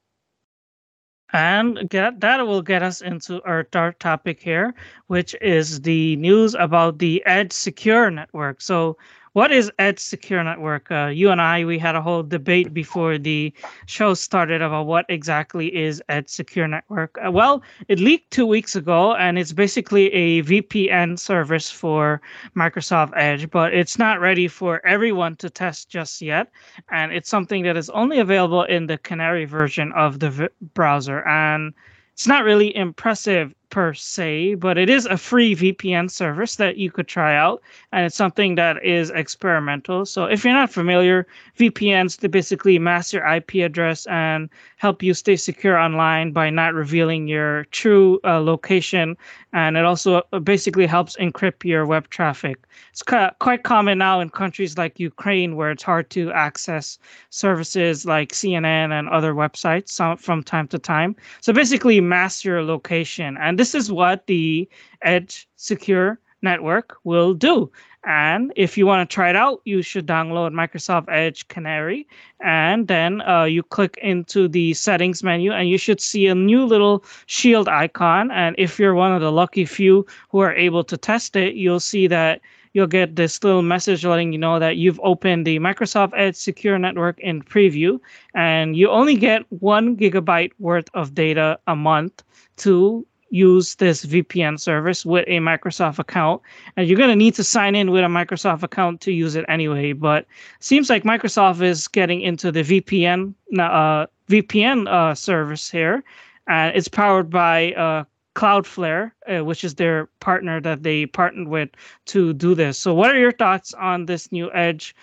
And 1.33 1.89
get, 1.89 2.21
that 2.21 2.45
will 2.47 2.61
get 2.61 2.83
us 2.83 3.01
into 3.01 3.43
our 3.43 3.65
third 3.65 3.99
topic 3.99 4.41
here, 4.41 4.73
which 5.07 5.35
is 5.41 5.81
the 5.81 6.15
news 6.15 6.55
about 6.55 6.99
the 6.99 7.23
Edge 7.25 7.51
Secure 7.51 8.09
Network. 8.09 8.61
So, 8.61 8.97
what 9.37 9.51
is 9.51 9.71
Edge 9.77 9.99
Secure 9.99 10.43
Network? 10.43 10.89
Uh, 10.89 11.11
you 11.13 11.29
and 11.29 11.39
I, 11.39 11.63
we 11.63 11.77
had 11.77 11.93
a 11.93 12.01
whole 12.01 12.23
debate 12.23 12.73
before 12.73 13.19
the 13.19 13.53
show 13.85 14.15
started 14.15 14.63
about 14.63 14.87
what 14.87 15.05
exactly 15.09 15.67
is 15.75 16.01
Edge 16.09 16.27
Secure 16.27 16.67
Network. 16.67 17.19
Uh, 17.23 17.31
well, 17.31 17.61
it 17.87 17.99
leaked 17.99 18.31
two 18.31 18.47
weeks 18.47 18.75
ago, 18.75 19.13
and 19.13 19.37
it's 19.37 19.53
basically 19.53 20.11
a 20.11 20.41
VPN 20.41 21.19
service 21.19 21.69
for 21.69 22.19
Microsoft 22.55 23.13
Edge, 23.15 23.47
but 23.51 23.75
it's 23.75 23.99
not 23.99 24.19
ready 24.19 24.47
for 24.47 24.83
everyone 24.83 25.35
to 25.35 25.51
test 25.51 25.87
just 25.87 26.19
yet. 26.19 26.49
And 26.89 27.13
it's 27.13 27.29
something 27.29 27.61
that 27.61 27.77
is 27.77 27.91
only 27.91 28.17
available 28.17 28.63
in 28.63 28.87
the 28.87 28.97
Canary 28.97 29.45
version 29.45 29.91
of 29.91 30.19
the 30.19 30.31
v- 30.31 30.47
browser. 30.73 31.21
And 31.27 31.75
it's 32.13 32.25
not 32.25 32.43
really 32.43 32.75
impressive 32.75 33.53
per 33.69 33.93
se, 33.93 34.55
but 34.55 34.77
it 34.77 34.89
is 34.89 35.05
a 35.05 35.17
free 35.17 35.55
VPN 35.55 36.09
service 36.09 36.55
that 36.55 36.77
you 36.77 36.89
could 36.91 37.07
try 37.07 37.35
out, 37.35 37.61
and 37.91 38.05
it's 38.05 38.15
something 38.15 38.55
that 38.55 38.83
is 38.83 39.09
experimental. 39.09 40.05
So 40.05 40.25
if 40.25 40.43
you're 40.43 40.53
not 40.53 40.71
familiar, 40.71 41.27
VPNs 41.59 42.19
to 42.19 42.29
basically 42.29 42.79
mask 42.79 43.13
your 43.13 43.25
IP 43.25 43.55
address 43.55 44.05
and 44.07 44.49
help 44.77 45.03
you 45.03 45.13
stay 45.13 45.35
secure 45.35 45.77
online 45.77 46.31
by 46.31 46.49
not 46.49 46.73
revealing 46.73 47.27
your 47.27 47.65
true 47.65 48.19
uh, 48.23 48.39
location, 48.39 49.17
and 49.53 49.75
it 49.75 49.85
also 49.85 50.21
uh, 50.31 50.39
basically 50.39 50.85
helps 50.85 51.17
encrypt 51.17 51.63
your 51.63 51.85
web 51.85 52.09
traffic. 52.09 52.57
It's 52.91 53.03
quite 53.03 53.63
common 53.63 53.97
now 53.97 54.19
in 54.19 54.29
countries 54.29 54.77
like 54.77 54.99
Ukraine 54.99 55.55
where 55.55 55.71
it's 55.71 55.83
hard 55.83 56.09
to 56.11 56.31
access 56.31 56.99
services 57.31 58.05
like 58.05 58.31
CNN 58.31 58.91
and 58.91 59.09
other 59.09 59.33
websites 59.33 60.19
from 60.19 60.43
time 60.43 60.67
to 60.69 60.79
time. 60.79 61.15
So 61.41 61.53
basically, 61.53 61.99
mask 62.01 62.45
your 62.45 62.63
location 62.63 63.37
and 63.37 63.56
this 63.57 63.75
is 63.75 63.91
what 63.91 64.27
the 64.27 64.69
Edge 65.01 65.47
Secure 65.55 66.19
Network 66.41 66.97
will 67.03 67.33
do. 67.33 67.71
And 68.05 68.53
if 68.55 68.77
you 68.77 68.85
want 68.85 69.07
to 69.09 69.13
try 69.13 69.29
it 69.29 69.35
out, 69.35 69.59
you 69.65 69.81
should 69.81 70.07
download 70.07 70.53
Microsoft 70.53 71.09
Edge 71.09 71.45
Canary. 71.49 72.07
And 72.39 72.87
then 72.87 73.21
uh, 73.21 73.43
you 73.43 73.63
click 73.63 73.99
into 74.01 74.47
the 74.47 74.73
settings 74.75 75.23
menu, 75.23 75.51
and 75.51 75.67
you 75.67 75.77
should 75.77 75.99
see 75.99 76.27
a 76.27 76.35
new 76.35 76.65
little 76.65 77.03
shield 77.25 77.67
icon. 77.67 78.31
And 78.31 78.55
if 78.57 78.79
you're 78.79 78.95
one 78.95 79.11
of 79.11 79.21
the 79.21 79.31
lucky 79.31 79.65
few 79.65 80.05
who 80.29 80.39
are 80.39 80.53
able 80.53 80.85
to 80.85 80.95
test 80.95 81.35
it, 81.35 81.55
you'll 81.55 81.81
see 81.81 82.07
that 82.07 82.39
you'll 82.71 82.87
get 82.87 83.15
this 83.17 83.43
little 83.43 83.63
message 83.63 84.05
letting 84.05 84.31
you 84.31 84.37
know 84.37 84.59
that 84.59 84.77
you've 84.77 85.01
opened 85.03 85.45
the 85.45 85.59
Microsoft 85.59 86.13
Edge 86.15 86.35
Secure 86.35 86.77
Network 86.77 87.19
in 87.19 87.41
preview. 87.41 87.99
And 88.35 88.77
you 88.77 88.89
only 88.89 89.15
get 89.15 89.41
one 89.49 89.97
gigabyte 89.97 90.51
worth 90.59 90.87
of 90.93 91.13
data 91.13 91.59
a 91.67 91.75
month 91.75 92.23
to 92.57 93.05
use 93.29 93.75
this 93.75 94.05
VPN 94.05 94.59
service 94.59 95.05
with 95.05 95.25
a 95.27 95.37
Microsoft 95.39 95.99
account. 95.99 96.41
And 96.75 96.87
you're 96.87 96.97
going 96.97 97.09
to 97.09 97.15
need 97.15 97.35
to 97.35 97.43
sign 97.43 97.75
in 97.75 97.91
with 97.91 98.03
a 98.03 98.07
Microsoft 98.07 98.63
account 98.63 99.01
to 99.01 99.11
use 99.11 99.35
it 99.35 99.45
anyway. 99.47 99.93
But 99.93 100.25
seems 100.59 100.89
like 100.89 101.03
Microsoft 101.03 101.61
is 101.61 101.87
getting 101.87 102.21
into 102.21 102.51
the 102.51 102.63
VPN 102.63 103.33
uh, 103.59 104.07
VPN 104.29 104.87
uh, 104.87 105.15
service 105.15 105.69
here, 105.69 106.03
and 106.47 106.75
it's 106.75 106.87
powered 106.87 107.29
by 107.29 107.73
uh, 107.73 108.03
Cloudflare, 108.35 109.11
uh, 109.27 109.43
which 109.43 109.63
is 109.63 109.75
their 109.75 110.07
partner 110.19 110.61
that 110.61 110.83
they 110.83 111.05
partnered 111.05 111.47
with 111.47 111.69
to 112.07 112.33
do 112.33 112.53
this. 112.53 112.77
So, 112.77 112.93
what 112.93 113.15
are 113.15 113.19
your 113.19 113.31
thoughts 113.31 113.73
on 113.73 114.05
this 114.05 114.31
new 114.31 114.51
Edge 114.53 114.95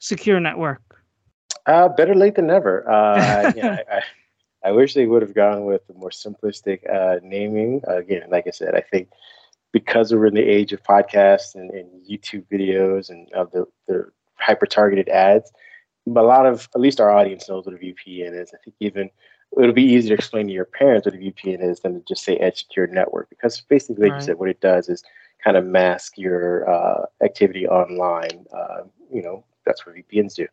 secure 0.00 0.40
network? 0.40 0.82
Uh, 1.66 1.88
better 1.88 2.14
late 2.14 2.34
than 2.34 2.46
never. 2.48 2.88
Uh, 2.90 3.52
yeah, 3.56 3.78
I, 3.90 3.96
I 3.96 4.02
wish 4.72 4.94
they 4.94 5.06
would 5.06 5.22
have 5.22 5.34
gone 5.34 5.64
with 5.64 5.82
a 5.90 5.94
more 5.94 6.10
simplistic 6.10 6.88
uh, 6.92 7.20
naming. 7.22 7.82
Uh, 7.86 7.96
again, 7.96 8.22
like 8.30 8.46
I 8.46 8.50
said, 8.50 8.74
I 8.74 8.80
think 8.80 9.08
because 9.72 10.12
we're 10.12 10.26
in 10.26 10.34
the 10.34 10.40
age 10.40 10.72
of 10.72 10.82
podcasts 10.82 11.54
and, 11.54 11.70
and 11.70 11.88
YouTube 12.08 12.46
videos 12.50 13.10
and 13.10 13.30
of 13.32 13.50
the, 13.50 13.66
the 13.88 14.10
hyper 14.36 14.66
targeted 14.66 15.08
ads, 15.08 15.50
but 16.06 16.24
a 16.24 16.26
lot 16.26 16.46
of 16.46 16.68
at 16.74 16.80
least 16.80 17.00
our 17.00 17.10
audience 17.10 17.48
knows 17.48 17.66
what 17.66 17.74
a 17.74 17.78
VPN 17.78 18.40
is. 18.40 18.52
I 18.54 18.58
think 18.64 18.76
even 18.80 19.10
it'll 19.60 19.72
be 19.72 19.82
easier 19.82 20.16
to 20.16 20.20
explain 20.20 20.46
to 20.46 20.52
your 20.52 20.64
parents 20.64 21.06
what 21.06 21.14
a 21.14 21.18
VPN 21.18 21.62
is 21.62 21.80
than 21.80 21.94
to 21.94 22.04
just 22.06 22.24
say 22.24 22.36
Edge 22.36 22.60
Secure 22.60 22.86
Network 22.86 23.28
because 23.30 23.60
basically, 23.62 24.04
like 24.04 24.12
right. 24.12 24.20
you 24.20 24.26
said, 24.26 24.38
what 24.38 24.48
it 24.48 24.60
does 24.60 24.88
is 24.88 25.02
kind 25.42 25.56
of 25.56 25.66
mask 25.66 26.16
your 26.16 26.68
uh, 26.68 27.06
activity 27.22 27.66
online. 27.66 28.46
Uh, 28.56 28.84
you 29.12 29.22
know, 29.22 29.44
that's 29.64 29.86
what 29.86 29.94
VPNs 29.96 30.34
do. 30.34 30.46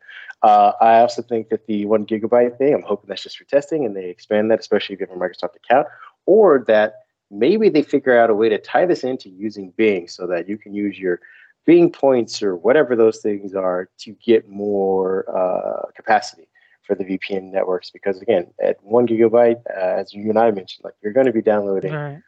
Uh, 0.43 0.73
I 0.81 0.99
also 0.99 1.21
think 1.21 1.49
that 1.49 1.67
the 1.67 1.85
one 1.85 2.05
gigabyte 2.05 2.57
thing, 2.57 2.73
I'm 2.73 2.81
hoping 2.81 3.07
that's 3.07 3.23
just 3.23 3.37
for 3.37 3.43
testing 3.45 3.85
and 3.85 3.95
they 3.95 4.09
expand 4.09 4.51
that, 4.51 4.59
especially 4.59 4.95
if 4.95 5.01
you 5.01 5.07
have 5.07 5.15
a 5.15 5.19
Microsoft 5.19 5.55
account, 5.55 5.87
or 6.25 6.63
that 6.67 6.95
maybe 7.29 7.69
they 7.69 7.81
figure 7.81 8.17
out 8.17 8.29
a 8.29 8.35
way 8.35 8.49
to 8.49 8.57
tie 8.57 8.85
this 8.85 9.03
into 9.03 9.29
using 9.29 9.71
Bing 9.77 10.07
so 10.07 10.27
that 10.27 10.47
you 10.47 10.57
can 10.57 10.73
use 10.73 10.99
your 10.99 11.19
Bing 11.65 11.91
points 11.91 12.41
or 12.41 12.55
whatever 12.55 12.95
those 12.95 13.19
things 13.19 13.53
are 13.53 13.87
to 13.99 14.11
get 14.23 14.49
more 14.49 15.25
uh, 15.29 15.91
capacity 15.95 16.47
for 16.81 16.95
the 16.95 17.03
VPN 17.03 17.51
networks. 17.51 17.91
Because 17.91 18.19
again, 18.19 18.47
at 18.61 18.83
one 18.83 19.07
gigabyte, 19.07 19.61
uh, 19.69 19.99
as 19.99 20.11
you 20.11 20.27
and 20.29 20.39
I 20.39 20.49
mentioned, 20.51 20.83
like 20.83 20.95
you're 21.03 21.13
going 21.13 21.27
to 21.27 21.31
be 21.31 21.41
downloading, 21.41 21.93
right. 21.93 22.21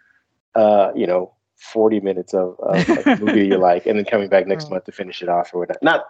uh, 0.54 0.92
you 0.96 1.08
know, 1.08 1.34
40 1.58 2.00
minutes 2.02 2.34
of, 2.34 2.60
of 2.60 2.90
a 3.08 3.18
movie 3.22 3.48
you 3.48 3.58
like, 3.58 3.86
and 3.88 3.98
then 3.98 4.06
coming 4.06 4.30
back 4.30 4.46
next 4.46 4.66
right. 4.66 4.74
month 4.74 4.86
to 4.86 4.92
finish 4.92 5.22
it 5.22 5.30
off 5.30 5.54
or 5.54 5.60
whatnot. 5.60 5.82
Not 5.82 6.06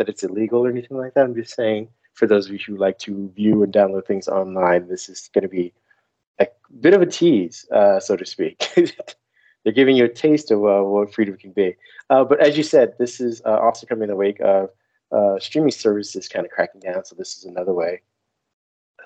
that 0.00 0.08
it's 0.08 0.22
illegal 0.22 0.64
or 0.64 0.70
anything 0.70 0.96
like 0.96 1.12
that. 1.12 1.24
I'm 1.24 1.34
just 1.34 1.54
saying 1.54 1.88
for 2.14 2.26
those 2.26 2.46
of 2.46 2.52
you 2.52 2.58
who 2.66 2.78
like 2.78 2.98
to 3.00 3.30
view 3.36 3.62
and 3.62 3.70
download 3.70 4.06
things 4.06 4.28
online, 4.28 4.88
this 4.88 5.10
is 5.10 5.28
going 5.34 5.42
to 5.42 5.48
be 5.48 5.74
a 6.38 6.46
bit 6.80 6.94
of 6.94 7.02
a 7.02 7.06
tease, 7.06 7.66
uh, 7.70 8.00
so 8.00 8.16
to 8.16 8.24
speak. 8.24 8.66
They're 9.62 9.74
giving 9.74 9.98
you 9.98 10.06
a 10.06 10.08
taste 10.08 10.50
of 10.50 10.64
uh, 10.64 10.82
what 10.82 11.12
freedom 11.12 11.36
can 11.36 11.52
be. 11.52 11.76
Uh, 12.08 12.24
but 12.24 12.40
as 12.40 12.56
you 12.56 12.62
said, 12.62 12.94
this 12.98 13.20
is 13.20 13.42
uh, 13.44 13.58
also 13.58 13.86
coming 13.86 14.04
in 14.04 14.08
the 14.08 14.16
wake 14.16 14.40
of 14.40 14.70
uh, 15.12 15.38
streaming 15.38 15.70
services 15.70 16.28
kind 16.28 16.46
of 16.46 16.50
cracking 16.50 16.80
down. 16.80 17.04
So 17.04 17.14
this 17.14 17.36
is 17.36 17.44
another 17.44 17.74
way, 17.74 18.00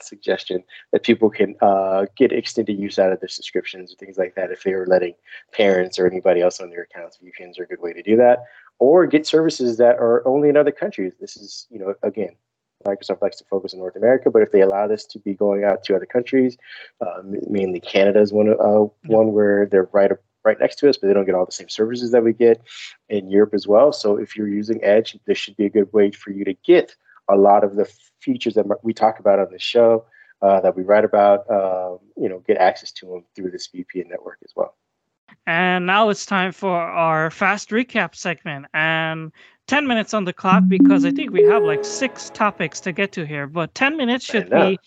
a 0.00 0.04
suggestion 0.04 0.62
that 0.92 1.02
people 1.02 1.28
can 1.28 1.56
uh, 1.60 2.06
get 2.16 2.30
extended 2.30 2.78
use 2.78 3.00
out 3.00 3.12
of 3.12 3.18
their 3.18 3.28
subscriptions 3.28 3.92
or 3.92 3.96
things 3.96 4.16
like 4.16 4.36
that. 4.36 4.52
If 4.52 4.62
they 4.62 4.74
are 4.74 4.86
letting 4.86 5.14
parents 5.50 5.98
or 5.98 6.06
anybody 6.06 6.40
else 6.40 6.60
on 6.60 6.70
their 6.70 6.82
accounts, 6.82 7.18
VPNs 7.18 7.58
are 7.58 7.64
a 7.64 7.66
good 7.66 7.80
way 7.80 7.92
to 7.92 8.02
do 8.02 8.16
that 8.18 8.44
or 8.78 9.06
get 9.06 9.26
services 9.26 9.78
that 9.78 9.96
are 9.96 10.26
only 10.26 10.48
in 10.48 10.56
other 10.56 10.72
countries. 10.72 11.12
This 11.20 11.36
is, 11.36 11.66
you 11.70 11.78
know, 11.78 11.94
again, 12.02 12.36
Microsoft 12.84 13.22
likes 13.22 13.36
to 13.38 13.44
focus 13.44 13.72
in 13.72 13.78
North 13.78 13.96
America, 13.96 14.30
but 14.30 14.42
if 14.42 14.52
they 14.52 14.60
allow 14.60 14.86
this 14.86 15.06
to 15.06 15.18
be 15.18 15.34
going 15.34 15.64
out 15.64 15.82
to 15.84 15.96
other 15.96 16.06
countries, 16.06 16.56
uh, 17.00 17.22
mainly 17.48 17.80
Canada 17.80 18.20
is 18.20 18.32
one 18.32 18.48
uh, 18.48 18.84
one 19.06 19.32
where 19.32 19.66
they're 19.66 19.88
right 19.92 20.10
right 20.44 20.60
next 20.60 20.76
to 20.76 20.88
us, 20.90 20.98
but 20.98 21.06
they 21.08 21.14
don't 21.14 21.24
get 21.24 21.34
all 21.34 21.46
the 21.46 21.52
same 21.52 21.68
services 21.70 22.10
that 22.10 22.22
we 22.22 22.32
get 22.32 22.60
in 23.08 23.30
Europe 23.30 23.54
as 23.54 23.66
well. 23.66 23.92
So 23.92 24.16
if 24.16 24.36
you're 24.36 24.48
using 24.48 24.84
Edge, 24.84 25.18
this 25.26 25.38
should 25.38 25.56
be 25.56 25.64
a 25.64 25.70
good 25.70 25.90
way 25.92 26.10
for 26.10 26.30
you 26.30 26.44
to 26.44 26.54
get 26.64 26.94
a 27.30 27.36
lot 27.36 27.64
of 27.64 27.76
the 27.76 27.90
features 28.20 28.54
that 28.54 28.66
we 28.84 28.92
talk 28.92 29.18
about 29.18 29.38
on 29.38 29.50
the 29.50 29.58
show, 29.58 30.04
uh, 30.42 30.60
that 30.60 30.76
we 30.76 30.82
write 30.82 31.04
about. 31.04 31.50
Um, 31.50 32.00
you 32.16 32.28
know, 32.28 32.40
get 32.40 32.58
access 32.58 32.92
to 32.92 33.06
them 33.06 33.24
through 33.34 33.50
this 33.50 33.68
VPN 33.68 34.08
network 34.08 34.38
as 34.44 34.52
well. 34.54 34.76
And 35.46 35.86
now 35.86 36.08
it's 36.08 36.26
time 36.26 36.52
for 36.52 36.76
our 36.76 37.30
fast 37.30 37.70
recap 37.70 38.14
segment. 38.14 38.66
And 38.72 39.32
10 39.66 39.86
minutes 39.86 40.12
on 40.12 40.24
the 40.24 40.32
clock 40.32 40.64
because 40.68 41.04
I 41.04 41.10
think 41.10 41.32
we 41.32 41.42
have 41.44 41.62
like 41.62 41.84
six 41.84 42.30
topics 42.30 42.80
to 42.80 42.92
get 42.92 43.12
to 43.12 43.26
here. 43.26 43.46
But 43.46 43.74
10 43.74 43.96
minutes 43.96 44.24
should 44.24 44.50
be 44.50 44.78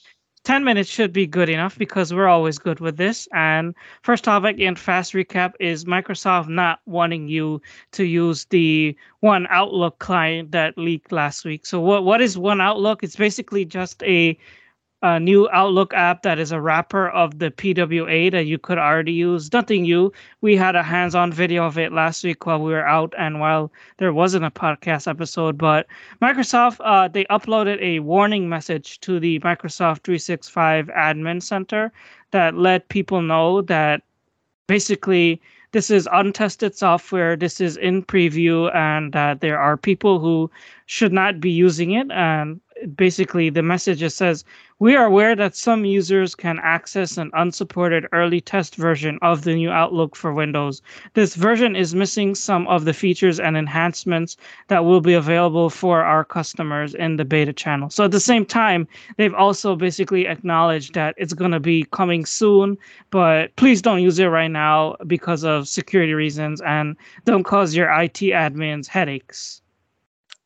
10 0.44 0.64
minutes 0.64 0.90
should 0.90 1.12
be 1.12 1.28
good 1.28 1.50
enough 1.50 1.78
because 1.78 2.14
we're 2.14 2.28
always 2.28 2.58
good 2.58 2.80
with 2.80 2.96
this. 2.96 3.28
And 3.34 3.76
first 4.04 4.24
topic 4.24 4.60
in 4.60 4.76
fast 4.76 5.14
recap 5.14 5.54
is 5.60 5.84
Microsoft 5.84 6.48
not 6.48 6.80
wanting 6.86 7.28
you 7.28 7.62
to 7.92 8.06
use 8.06 8.46
the 8.46 8.96
One 9.20 9.46
Outlook 9.50 10.00
client 10.00 10.52
that 10.52 10.78
leaked 10.78 11.12
last 11.12 11.44
week. 11.44 11.66
So 11.66 11.82
what 11.82 12.06
what 12.06 12.22
is 12.22 12.38
One 12.38 12.62
Outlook? 12.62 13.04
It's 13.04 13.18
basically 13.18 13.66
just 13.66 14.02
a 14.04 14.38
a 15.04 15.20
new 15.20 15.48
Outlook 15.52 15.94
app 15.94 16.24
that 16.24 16.40
is 16.40 16.52
a 16.52 16.60
wrapper 16.60 17.10
of 17.10 17.38
the 17.38 17.52
PWA 17.52 18.32
that 18.32 18.46
you 18.46 18.58
could 18.58 18.80
already 18.80 19.12
use. 19.12 19.54
Nothing 19.54 19.84
new. 19.84 20.12
We 20.42 20.56
had 20.56 20.76
a 20.76 20.82
hands 20.82 21.14
on 21.14 21.32
video 21.32 21.66
of 21.66 21.78
it 21.78 21.94
last 21.94 22.24
week 22.24 22.46
while 22.46 22.60
we 22.60 22.72
were 22.72 22.88
out 22.88 23.14
and 23.18 23.40
while 23.40 23.72
there 23.98 24.12
wasn't 24.12 24.46
a 24.46 24.52
podcast 24.52 25.08
episode. 25.08 25.58
But 25.58 25.86
Microsoft, 26.22 26.78
uh, 26.84 27.08
they 27.10 27.26
uploaded 27.26 27.80
a 27.80 28.00
warning 28.00 28.50
message 28.50 29.00
to 29.02 29.20
the 29.20 29.40
Microsoft 29.42 30.02
365 30.04 30.88
Admin 30.88 31.44
Center 31.44 31.92
that 32.32 32.56
let 32.56 32.90
people 32.90 33.22
know 33.22 33.62
that 33.64 34.02
basically 34.68 35.42
this 35.74 35.92
is 35.92 36.08
untested 36.12 36.76
software 36.76 37.36
this 37.36 37.60
is 37.60 37.78
in 37.78 38.04
preview 38.04 38.74
and 38.74 39.14
that 39.14 39.42
there 39.42 39.60
are 39.60 39.78
people 39.78 40.20
who 40.20 40.50
should 40.86 41.12
not 41.12 41.40
be 41.40 41.52
using 41.52 41.92
it 41.92 42.10
and 42.12 42.60
basically 42.96 43.50
the 43.50 43.64
message 43.64 44.00
just 44.00 44.18
says 44.18 44.44
we 44.80 44.96
are 44.96 45.06
aware 45.06 45.36
that 45.36 45.56
some 45.56 45.86
users 45.86 46.36
can 46.36 46.60
access 46.62 47.18
an 47.18 47.32
unsupported 47.34 48.06
early 48.12 48.40
test 48.40 48.76
version 48.76 49.18
of 49.24 49.44
the 49.44 49.56
new 49.56 49.72
Outlook 49.72 50.16
for 50.16 50.32
Windows. 50.34 50.84
This 51.16 51.34
version 51.34 51.76
is 51.76 51.96
missing 51.96 52.36
some 52.36 52.68
of 52.68 52.86
the 52.86 52.94
features 52.94 53.40
and 53.40 53.58
enhancements 53.58 54.38
that 54.68 54.86
will 54.86 55.02
be 55.02 55.14
available 55.14 55.72
for 55.72 56.04
our 56.04 56.24
customers 56.24 56.94
in 56.94 57.16
the 57.16 57.26
beta 57.26 57.54
channel. 57.54 57.90
So 57.90 58.06
at 58.06 58.12
the 58.12 58.20
same 58.20 58.46
time, 58.46 58.88
they've 59.18 59.34
also 59.34 59.76
basically 59.76 60.28
acknowledged 60.28 60.94
that 60.94 61.16
it's 61.18 61.34
going 61.34 61.52
to 61.52 61.60
be 61.60 61.86
coming 61.92 62.26
soon, 62.26 62.78
but 63.10 63.56
please 63.56 63.82
don't 63.82 64.04
use 64.04 64.20
it 64.20 64.26
right 64.26 64.52
now 64.52 64.96
because 65.08 65.44
of 65.44 65.68
security 65.68 66.14
reasons 66.14 66.62
and 66.62 66.96
don't 67.26 67.44
cause 67.44 67.76
your 67.76 67.90
IT 68.00 68.20
admins 68.20 68.86
headaches. 68.86 69.62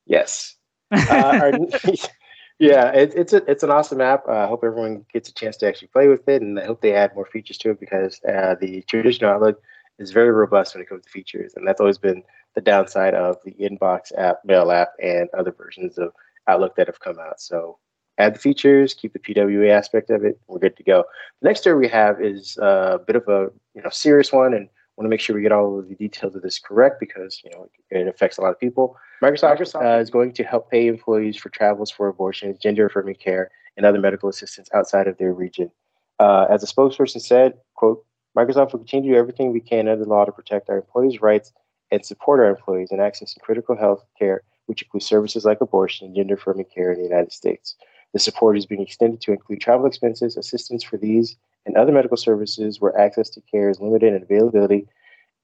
Yes. 0.05 0.55
Uh, 0.91 1.05
our, 1.09 1.51
yeah, 2.61 2.91
it, 2.91 3.13
it's 3.15 3.33
a, 3.33 3.37
it's 3.49 3.63
an 3.63 3.71
awesome 3.71 4.01
app. 4.01 4.27
Uh, 4.27 4.33
I 4.33 4.45
hope 4.45 4.63
everyone 4.63 5.03
gets 5.11 5.27
a 5.27 5.33
chance 5.33 5.57
to 5.57 5.67
actually 5.67 5.87
play 5.87 6.07
with 6.07 6.29
it, 6.29 6.43
and 6.43 6.59
I 6.59 6.65
hope 6.65 6.79
they 6.79 6.93
add 6.93 7.15
more 7.15 7.25
features 7.25 7.57
to 7.59 7.71
it 7.71 7.79
because 7.79 8.21
uh, 8.23 8.53
the 8.61 8.83
traditional 8.83 9.31
Outlook 9.31 9.59
is 9.97 10.11
very 10.11 10.29
robust 10.29 10.75
when 10.75 10.83
it 10.83 10.87
comes 10.87 11.03
to 11.03 11.09
features, 11.09 11.53
and 11.55 11.67
that's 11.67 11.81
always 11.81 11.97
been 11.97 12.21
the 12.53 12.61
downside 12.61 13.15
of 13.15 13.37
the 13.43 13.53
Inbox 13.53 14.11
app, 14.15 14.45
Mail 14.45 14.71
app, 14.71 14.89
and 15.01 15.27
other 15.35 15.51
versions 15.51 15.97
of 15.97 16.13
Outlook 16.47 16.75
that 16.75 16.85
have 16.85 16.99
come 16.99 17.17
out. 17.17 17.41
So 17.41 17.79
add 18.19 18.35
the 18.35 18.39
features, 18.39 18.93
keep 18.93 19.13
the 19.13 19.19
PWA 19.19 19.71
aspect 19.71 20.11
of 20.11 20.23
it, 20.23 20.39
we're 20.45 20.59
good 20.59 20.77
to 20.77 20.83
go. 20.83 21.03
The 21.41 21.47
next 21.47 21.61
story 21.61 21.79
we 21.79 21.87
have 21.87 22.21
is 22.21 22.57
a 22.61 22.99
bit 23.07 23.15
of 23.15 23.27
a 23.27 23.47
you 23.73 23.81
know 23.81 23.89
serious 23.89 24.31
one, 24.31 24.53
and 24.53 24.69
want 25.01 25.07
to 25.07 25.09
make 25.09 25.19
sure 25.19 25.35
we 25.35 25.41
get 25.41 25.51
all 25.51 25.79
of 25.79 25.89
the 25.89 25.95
details 25.95 26.35
of 26.35 26.43
this 26.43 26.59
correct 26.59 26.99
because 26.99 27.41
you 27.43 27.49
know 27.51 27.67
it 27.89 28.07
affects 28.07 28.37
a 28.37 28.41
lot 28.41 28.51
of 28.51 28.59
people. 28.59 28.95
Microsoft, 29.21 29.57
Microsoft 29.57 29.97
uh, 29.97 29.99
is 29.99 30.11
going 30.11 30.31
to 30.33 30.43
help 30.43 30.69
pay 30.69 30.87
employees 30.87 31.35
for 31.35 31.49
travels 31.49 31.89
for 31.89 32.07
abortion, 32.07 32.55
gender 32.61 32.85
affirming 32.85 33.15
care, 33.15 33.49
and 33.75 33.85
other 33.85 33.99
medical 33.99 34.29
assistance 34.29 34.69
outside 34.73 35.07
of 35.07 35.17
their 35.17 35.33
region. 35.33 35.71
Uh, 36.19 36.45
as 36.51 36.63
a 36.63 36.67
spokesperson 36.67 37.19
said, 37.19 37.53
"quote 37.73 38.05
Microsoft 38.37 38.73
will 38.73 38.79
continue 38.79 39.09
to 39.09 39.15
do 39.15 39.19
everything 39.19 39.51
we 39.51 39.59
can 39.59 39.87
under 39.87 40.03
the 40.03 40.09
law 40.09 40.23
to 40.23 40.31
protect 40.31 40.69
our 40.69 40.77
employees' 40.77 41.21
rights 41.21 41.51
and 41.89 42.05
support 42.05 42.39
our 42.39 42.49
employees 42.49 42.91
in 42.91 42.99
accessing 42.99 43.41
critical 43.41 43.75
health 43.75 44.05
care, 44.19 44.43
which 44.67 44.83
includes 44.83 45.07
services 45.07 45.45
like 45.45 45.61
abortion 45.61 46.07
and 46.07 46.15
gender 46.15 46.35
affirming 46.35 46.65
care 46.73 46.91
in 46.91 46.99
the 46.99 47.07
United 47.07 47.33
States. 47.33 47.75
The 48.13 48.19
support 48.19 48.57
is 48.57 48.65
being 48.65 48.81
extended 48.81 49.21
to 49.21 49.31
include 49.31 49.61
travel 49.61 49.85
expenses, 49.85 50.37
assistance 50.37 50.83
for 50.83 50.97
these 50.97 51.37
and 51.65 51.77
other 51.77 51.91
medical 51.91 52.17
services 52.17 52.81
where 52.81 52.97
access 52.97 53.29
to 53.29 53.41
care 53.41 53.69
is 53.69 53.79
limited 53.79 54.13
and 54.13 54.23
availability 54.23 54.87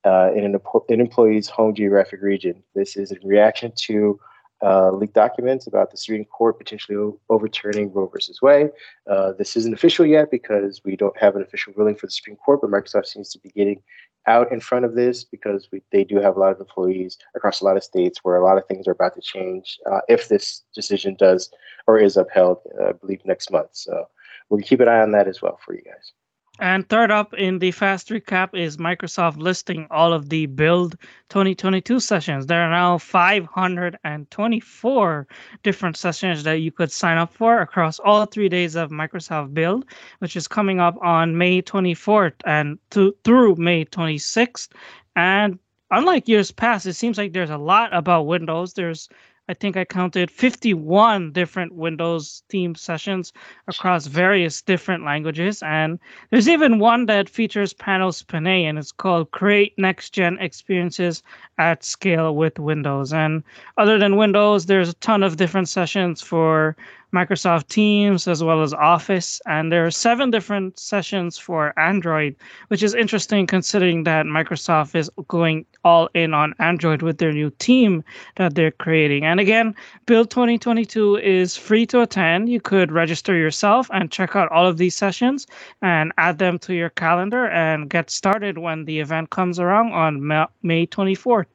uh, 0.03 0.31
in 0.35 0.43
an, 0.43 0.59
an, 0.89 0.99
employee's 0.99 1.47
home 1.47 1.75
geographic 1.75 2.21
region. 2.21 2.63
This 2.75 2.95
is 2.95 3.11
in 3.11 3.19
reaction 3.27 3.71
to 3.75 4.19
uh, 4.63 4.91
leaked 4.91 5.13
documents 5.13 5.67
about 5.67 5.91
the 5.91 5.97
Supreme 5.97 6.25
Court 6.25 6.57
potentially 6.57 7.13
overturning 7.29 7.91
Roe 7.93 8.07
versus 8.07 8.41
Wade. 8.41 8.71
Uh, 9.09 9.33
this 9.33 9.55
isn't 9.55 9.73
official 9.73 10.05
yet 10.05 10.31
because 10.31 10.81
we 10.83 10.95
don't 10.95 11.17
have 11.17 11.35
an 11.35 11.41
official 11.41 11.73
ruling 11.75 11.95
for 11.95 12.07
the 12.07 12.11
Supreme 12.11 12.37
Court, 12.37 12.61
but 12.61 12.71
Microsoft 12.71 13.05
seems 13.05 13.29
to 13.31 13.39
be 13.39 13.49
getting 13.49 13.81
out 14.25 14.51
in 14.51 14.59
front 14.59 14.85
of 14.85 14.95
this 14.95 15.23
because 15.23 15.69
we, 15.71 15.81
they 15.91 16.03
do 16.03 16.19
have 16.19 16.35
a 16.35 16.39
lot 16.39 16.51
of 16.51 16.59
employees 16.59 17.17
across 17.35 17.61
a 17.61 17.65
lot 17.65 17.77
of 17.77 17.83
states 17.83 18.19
where 18.23 18.35
a 18.35 18.43
lot 18.43 18.57
of 18.57 18.65
things 18.67 18.87
are 18.87 18.91
about 18.91 19.15
to 19.15 19.21
change 19.21 19.79
uh, 19.89 20.01
if 20.09 20.27
this 20.27 20.63
decision 20.75 21.15
does 21.15 21.49
or 21.87 21.97
is 21.97 22.17
upheld, 22.17 22.59
uh, 22.79 22.89
I 22.89 22.91
believe, 22.91 23.21
next 23.25 23.51
month. 23.51 23.69
So 23.71 24.07
we'll 24.49 24.61
keep 24.61 24.81
an 24.81 24.89
eye 24.89 25.01
on 25.01 25.11
that 25.11 25.27
as 25.27 25.41
well 25.41 25.57
for 25.63 25.73
you 25.73 25.81
guys. 25.81 26.11
And 26.59 26.89
third 26.89 27.11
up 27.11 27.35
in 27.35 27.59
the 27.59 27.69
fast 27.69 28.09
recap 28.09 28.57
is 28.57 28.77
Microsoft 28.77 29.37
listing 29.37 29.85
all 29.91 30.11
of 30.11 30.29
the 30.29 30.47
Build 30.47 30.97
2022 31.29 31.99
sessions. 31.99 32.47
There 32.47 32.63
are 32.63 32.71
now 32.71 32.97
524 32.97 35.27
different 35.61 35.97
sessions 35.97 36.41
that 36.43 36.61
you 36.61 36.71
could 36.71 36.91
sign 36.91 37.19
up 37.19 37.31
for 37.31 37.59
across 37.59 37.99
all 37.99 38.25
three 38.25 38.49
days 38.49 38.75
of 38.75 38.89
Microsoft 38.89 39.53
Build, 39.53 39.85
which 40.17 40.35
is 40.35 40.47
coming 40.47 40.79
up 40.79 40.97
on 41.03 41.37
May 41.37 41.61
24th 41.61 42.33
and 42.45 42.79
to, 42.89 43.15
through 43.23 43.57
May 43.57 43.85
26th. 43.85 44.69
And 45.15 45.59
unlike 45.91 46.27
years 46.27 46.51
past, 46.51 46.87
it 46.87 46.95
seems 46.95 47.19
like 47.19 47.33
there's 47.33 47.51
a 47.51 47.57
lot 47.57 47.95
about 47.95 48.25
Windows. 48.25 48.73
There's 48.73 49.09
I 49.49 49.53
think 49.53 49.77
I 49.77 49.85
counted 49.85 50.29
51 50.29 51.31
different 51.31 51.73
Windows 51.73 52.43
theme 52.49 52.75
sessions 52.75 53.31
across 53.67 54.07
various 54.07 54.61
different 54.61 55.05
languages. 55.05 55.63
And 55.63 55.99
there's 56.29 56.49
even 56.49 56.79
one 56.79 57.05
that 57.05 57.29
features 57.29 57.73
Panos 57.73 58.27
Panay, 58.27 58.65
and 58.65 58.77
it's 58.77 58.91
called 58.91 59.31
Create 59.31 59.73
Next 59.77 60.09
Gen 60.09 60.37
Experiences 60.39 61.23
at 61.57 61.83
Scale 61.83 62.35
with 62.35 62.59
Windows. 62.59 63.13
And 63.13 63.43
other 63.77 63.97
than 63.97 64.17
Windows, 64.17 64.65
there's 64.65 64.89
a 64.89 64.95
ton 64.95 65.23
of 65.23 65.37
different 65.37 65.69
sessions 65.69 66.21
for 66.21 66.75
Microsoft 67.17 67.67
Teams 67.69 68.27
as 68.27 68.43
well 68.43 68.61
as 68.61 68.73
Office. 68.73 69.41
And 69.47 69.71
there 69.71 69.85
are 69.85 69.91
seven 70.07 70.29
different 70.29 70.77
sessions 70.77 71.37
for 71.37 71.73
Android, 71.79 72.35
which 72.67 72.83
is 72.83 72.93
interesting 72.93 73.47
considering 73.47 74.03
that 74.03 74.27
Microsoft 74.27 74.93
is 74.93 75.09
going 75.27 75.65
all 75.83 76.09
in 76.13 76.33
on 76.33 76.53
Android 76.59 77.01
with 77.01 77.17
their 77.17 77.31
new 77.31 77.49
team 77.57 78.03
that 78.35 78.53
they're 78.53 78.77
creating. 78.85 79.25
And 79.25 79.39
again, 79.39 79.73
Build 80.05 80.29
2022 80.29 81.17
is 81.17 81.57
free 81.57 81.85
to 81.87 82.01
attend. 82.01 82.49
You 82.49 82.61
could 82.61 82.91
register 82.91 83.35
yourself 83.35 83.89
and 83.91 84.11
check 84.11 84.35
out 84.35 84.51
all 84.51 84.67
of 84.67 84.77
these 84.77 84.95
sessions 84.95 85.47
and 85.81 86.11
add 86.17 86.37
them 86.37 86.59
to 86.59 86.75
your 86.75 86.89
calendar 86.89 87.47
and 87.47 87.89
get 87.89 88.11
started 88.11 88.59
when 88.59 88.85
the 88.85 88.99
event 88.99 89.31
comes 89.31 89.59
around 89.59 89.93
on 89.93 90.27
May 90.61 90.85
24th. 90.85 91.47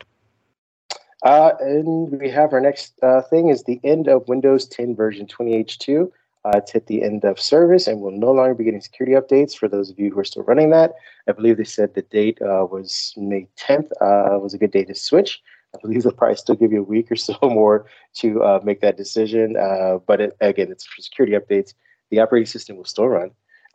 Uh, 1.23 1.53
and 1.61 2.21
we 2.21 2.29
have 2.29 2.53
our 2.53 2.61
next 2.61 2.99
uh, 3.03 3.23
thing 3.23 3.49
is 3.49 3.63
the 3.63 3.81
end 3.85 4.09
of 4.09 4.27
Windows 4.29 4.67
10 4.67 4.97
version 4.97 5.27
20H2. 5.27 6.11
Uh, 6.45 6.51
it's 6.57 6.73
hit 6.73 6.89
the 6.89 7.05
end 7.05 7.25
of 7.25 7.41
service 7.41 7.87
and 7.87 8.01
will 8.01 8.11
no 8.11 8.33
longer 8.33 8.55
be 8.55 8.65
getting 8.65 8.81
security 8.81 9.13
updates 9.13 9.57
for 9.57 9.69
those 9.69 9.91
of 9.91 10.01
you 10.01 10.11
who 10.13 10.19
are 10.19 10.25
still 10.25 10.43
running 10.43 10.71
that. 10.71 10.95
I 11.29 11.33
believe 11.33 11.57
they 11.57 11.65
said 11.65 11.95
the 11.95 12.03
date 12.03 12.43
uh, 12.43 12.67
was 12.69 13.15
May 13.17 13.47
10th 13.57 13.93
uh, 14.01 14.39
was 14.41 14.53
a 14.53 14.59
good 14.59 14.73
day 14.73 14.85
to 14.85 14.95
switch. 14.95 15.41
I 15.73 15.79
believe 15.81 16.03
they'll 16.03 16.13
probably 16.13 16.37
still 16.37 16.57
give 16.57 16.73
you 16.73 16.81
a 16.81 16.85
week 16.85 17.13
or 17.13 17.17
so 17.17 17.39
more 17.43 17.87
to 18.15 18.43
uh, 18.43 18.61
make 18.65 18.81
that 18.81 18.97
decision. 18.97 19.53
But 20.07 20.21
it, 20.21 20.37
again, 20.41 20.73
it's 20.73 20.85
for 20.85 21.01
security 21.01 21.37
updates. 21.37 21.75
The 22.11 22.19
operating 22.19 22.47
system 22.47 22.77
will 22.77 22.85
still 22.85 23.09
run, 23.09 23.31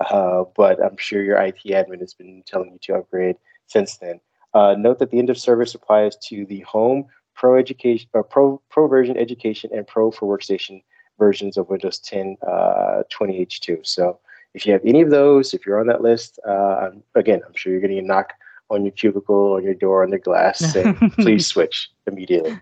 but 0.09 0.83
I'm 0.83 0.97
sure 0.97 1.23
your 1.23 1.41
IT 1.41 1.61
admin 1.65 2.01
has 2.01 2.13
been 2.13 2.43
telling 2.45 2.73
you 2.73 2.79
to 2.83 2.95
upgrade 2.95 3.37
since 3.65 3.97
then. 3.97 4.19
note 4.53 4.99
that 4.99 5.09
the 5.09 5.17
end 5.17 5.31
of 5.31 5.39
service 5.39 5.73
applies 5.73 6.17
to 6.27 6.45
the 6.45 6.59
home 6.59 7.07
Pro 7.37 7.57
Education, 7.57 8.09
or 8.13 8.23
Pro 8.23 8.61
Pro 8.69 8.87
version 8.87 9.15
Education, 9.15 9.69
and 9.73 9.87
Pro 9.87 10.11
for 10.11 10.37
Workstation 10.37 10.83
versions 11.17 11.57
of 11.57 11.69
Windows 11.69 11.99
10 11.99 12.37
uh, 12.45 13.03
20H2. 13.11 13.85
So 13.85 14.19
if 14.53 14.65
you 14.65 14.73
have 14.73 14.81
any 14.83 15.01
of 15.01 15.09
those, 15.09 15.53
if 15.53 15.65
you're 15.65 15.79
on 15.79 15.87
that 15.87 16.01
list, 16.01 16.39
uh, 16.47 16.89
again, 17.15 17.41
I'm 17.45 17.53
sure 17.55 17.71
you're 17.71 17.81
getting 17.81 17.99
a 17.99 18.03
knock 18.03 18.33
on 18.69 18.83
your 18.83 18.91
cubicle, 18.91 19.53
on 19.53 19.63
your 19.63 19.73
door, 19.73 20.03
on 20.03 20.09
the 20.09 20.19
glass, 20.19 20.59
saying, 20.73 20.95
please 21.11 21.47
switch 21.47 21.89
immediately. 22.05 22.59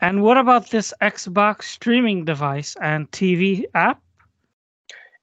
And 0.00 0.22
what 0.22 0.36
about 0.36 0.70
this 0.70 0.92
Xbox 1.00 1.64
streaming 1.64 2.24
device 2.24 2.76
and 2.80 3.10
TV 3.10 3.64
app? 3.74 4.00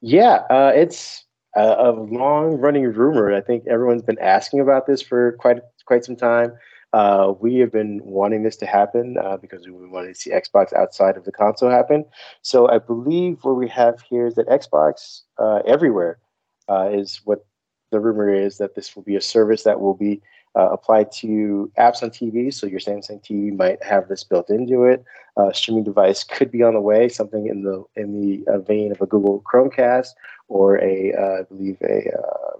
Yeah, 0.01 0.41
uh, 0.49 0.71
it's 0.75 1.23
a, 1.55 1.61
a 1.61 1.91
long-running 1.91 2.91
rumor. 2.91 3.33
I 3.33 3.41
think 3.41 3.65
everyone's 3.67 4.01
been 4.01 4.19
asking 4.19 4.59
about 4.59 4.87
this 4.87 5.01
for 5.01 5.33
quite 5.33 5.59
quite 5.85 6.03
some 6.03 6.15
time. 6.15 6.53
Uh, 6.93 7.33
we 7.39 7.55
have 7.55 7.71
been 7.71 7.99
wanting 8.03 8.43
this 8.43 8.55
to 8.55 8.67
happen 8.67 9.17
uh, 9.17 9.35
because 9.37 9.65
we 9.65 9.71
wanted 9.87 10.09
to 10.09 10.15
see 10.15 10.29
Xbox 10.29 10.71
outside 10.73 11.17
of 11.17 11.25
the 11.25 11.31
console 11.31 11.69
happen. 11.69 12.05
So 12.43 12.69
I 12.69 12.77
believe 12.77 13.39
what 13.41 13.55
we 13.55 13.67
have 13.69 14.01
here 14.01 14.27
is 14.27 14.35
that 14.35 14.47
Xbox 14.47 15.21
uh, 15.39 15.61
everywhere 15.65 16.19
uh, 16.69 16.89
is 16.93 17.21
what 17.25 17.45
the 17.91 17.99
rumor 17.99 18.31
is 18.31 18.59
that 18.59 18.75
this 18.75 18.95
will 18.95 19.03
be 19.03 19.15
a 19.15 19.21
service 19.21 19.63
that 19.63 19.81
will 19.81 19.95
be 19.95 20.21
uh, 20.55 20.69
applied 20.69 21.11
to 21.11 21.71
apps 21.79 22.03
on 22.03 22.11
TV. 22.11 22.53
So 22.53 22.67
your 22.67 22.79
Samsung 22.79 23.23
TV 23.23 23.55
might 23.55 23.81
have 23.83 24.07
this 24.07 24.23
built 24.23 24.51
into 24.51 24.83
it. 24.83 25.03
Uh, 25.35 25.51
streaming 25.51 25.83
device 25.83 26.23
could 26.23 26.51
be 26.51 26.61
on 26.61 26.75
the 26.75 26.81
way, 26.81 27.09
something 27.09 27.47
in 27.47 27.63
the 27.63 27.83
in 27.95 28.21
the 28.21 28.63
vein 28.67 28.91
of 28.91 29.01
a 29.01 29.07
Google 29.07 29.43
Chromecast 29.51 30.09
or 30.47 30.79
a 30.79 31.11
I 31.15 31.41
believe 31.43 31.77
a 31.81 32.03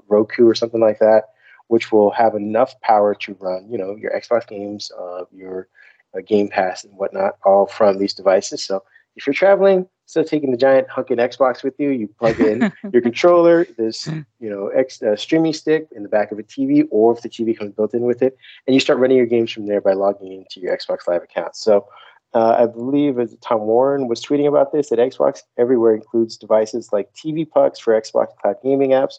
Roku 0.08 0.48
or 0.48 0.56
something 0.56 0.82
like 0.82 0.98
that 0.98 1.33
which 1.68 1.92
will 1.92 2.12
have 2.12 2.36
enough 2.36 2.80
power 2.82 3.16
to 3.16 3.36
run, 3.40 3.70
you 3.70 3.78
know, 3.78 3.96
your 3.96 4.12
Xbox 4.12 4.48
games, 4.48 4.92
uh, 5.00 5.26
your 5.32 5.68
uh, 6.16 6.22
Game 6.26 6.48
Pass 6.48 6.84
and 6.84 6.96
whatnot, 6.98 7.38
all 7.46 7.66
from 7.66 7.98
these 7.98 8.14
devices. 8.14 8.64
So 8.64 8.84
if 9.16 9.26
you're 9.28 9.34
traveling, 9.34 9.88
instead 10.06 10.26
of 10.26 10.30
taking 10.30 10.52
the 10.52 10.58
giant 10.58 10.88
hunking 10.88 11.18
Xbox 11.18 11.64
with 11.64 11.80
you, 11.80 11.90
you 11.90 12.08
plug 12.08 12.40
in 12.40 12.72
your 12.94 13.02
controller, 13.02 13.66
this, 13.78 14.08
you 14.08 14.50
know, 14.50 14.68
X 14.68 15.02
uh, 15.02 15.16
streaming 15.16 15.54
stick 15.54 15.88
in 15.96 16.04
the 16.04 16.10
back 16.10 16.32
of 16.32 16.40
a 16.40 16.44
TV, 16.44 16.86
or 16.92 17.14
if 17.16 17.22
the 17.22 17.30
TV 17.30 17.58
comes 17.58 17.74
built 17.74 17.94
in 17.94 18.02
with 18.02 18.22
it, 18.22 18.38
and 18.68 18.74
you 18.74 18.80
start 18.80 19.00
running 19.00 19.18
your 19.18 19.26
games 19.26 19.52
from 19.52 19.66
there 19.68 19.82
by 19.82 19.94
logging 19.94 20.32
into 20.32 20.60
your 20.60 20.76
Xbox 20.76 21.08
Live 21.08 21.24
account. 21.24 21.56
So 21.56 21.88
uh, 22.34 22.56
I 22.60 22.66
believe 22.66 23.20
Tom 23.42 23.62
Warren 23.62 24.08
was 24.08 24.24
tweeting 24.24 24.48
about 24.48 24.72
this, 24.72 24.90
that 24.90 25.00
Xbox 25.00 25.42
Everywhere 25.58 25.94
includes 25.94 26.36
devices 26.36 26.92
like 26.92 27.14
TV 27.14 27.50
pucks 27.50 27.80
for 27.80 28.00
Xbox 28.00 28.36
Cloud 28.38 28.56
gaming 28.64 28.92
apps 28.92 29.16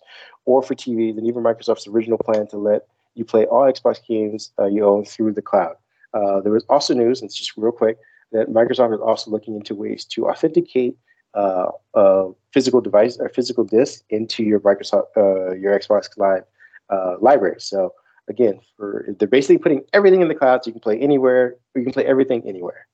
or 0.47 0.63
for 0.63 0.75
TVs, 0.75 1.17
and 1.17 1.27
even 1.27 1.43
Microsoft's 1.43 1.87
original 1.87 2.19
plan 2.19 2.47
to 2.49 2.57
let 2.57 2.87
you 3.15 3.25
play 3.25 3.47
all 3.47 3.71
Xbox 3.71 4.05
games 4.07 4.51
uh, 4.59 4.67
you 4.67 4.85
own 4.85 5.05
through 5.05 5.33
the 5.33 5.43
cloud. 5.43 5.77
Uh, 6.13 6.41
there 6.41 6.53
was 6.53 6.65
also 6.69 6.95
news, 6.95 7.21
and 7.21 7.29
it's 7.29 7.37
just 7.37 7.57
real 7.57 7.73
quick, 7.73 7.99
that 8.33 8.49
Microsoft 8.49 8.95
is 8.95 9.01
also 9.01 9.31
looking 9.31 9.55
into 9.55 9.75
ways 9.75 10.05
to 10.05 10.29
authenticate 10.29 10.97
uh, 11.35 11.67
a 11.95 12.31
physical 12.53 12.81
device 12.81 13.17
or 13.19 13.29
physical 13.29 13.65
disc 13.65 14.03
into 14.11 14.43
your 14.43 14.61
Microsoft, 14.61 15.07
uh, 15.17 15.55
your 15.55 15.79
Xbox 15.79 16.09
Live 16.17 16.43
uh, 16.91 17.17
library. 17.21 17.57
So 17.59 17.93
again, 18.29 18.61
for 18.77 19.07
they're 19.19 19.29
basically 19.29 19.59
putting 19.59 19.83
everything 19.93 20.21
in 20.21 20.29
the 20.29 20.35
cloud, 20.35 20.65
so 20.65 20.69
you 20.69 20.73
can 20.73 20.81
play 20.81 20.99
anywhere. 20.99 21.57
or 21.75 21.79
You 21.79 21.85
can 21.85 21.93
play 21.93 22.07
everything 22.07 22.43
anywhere. 22.47 22.87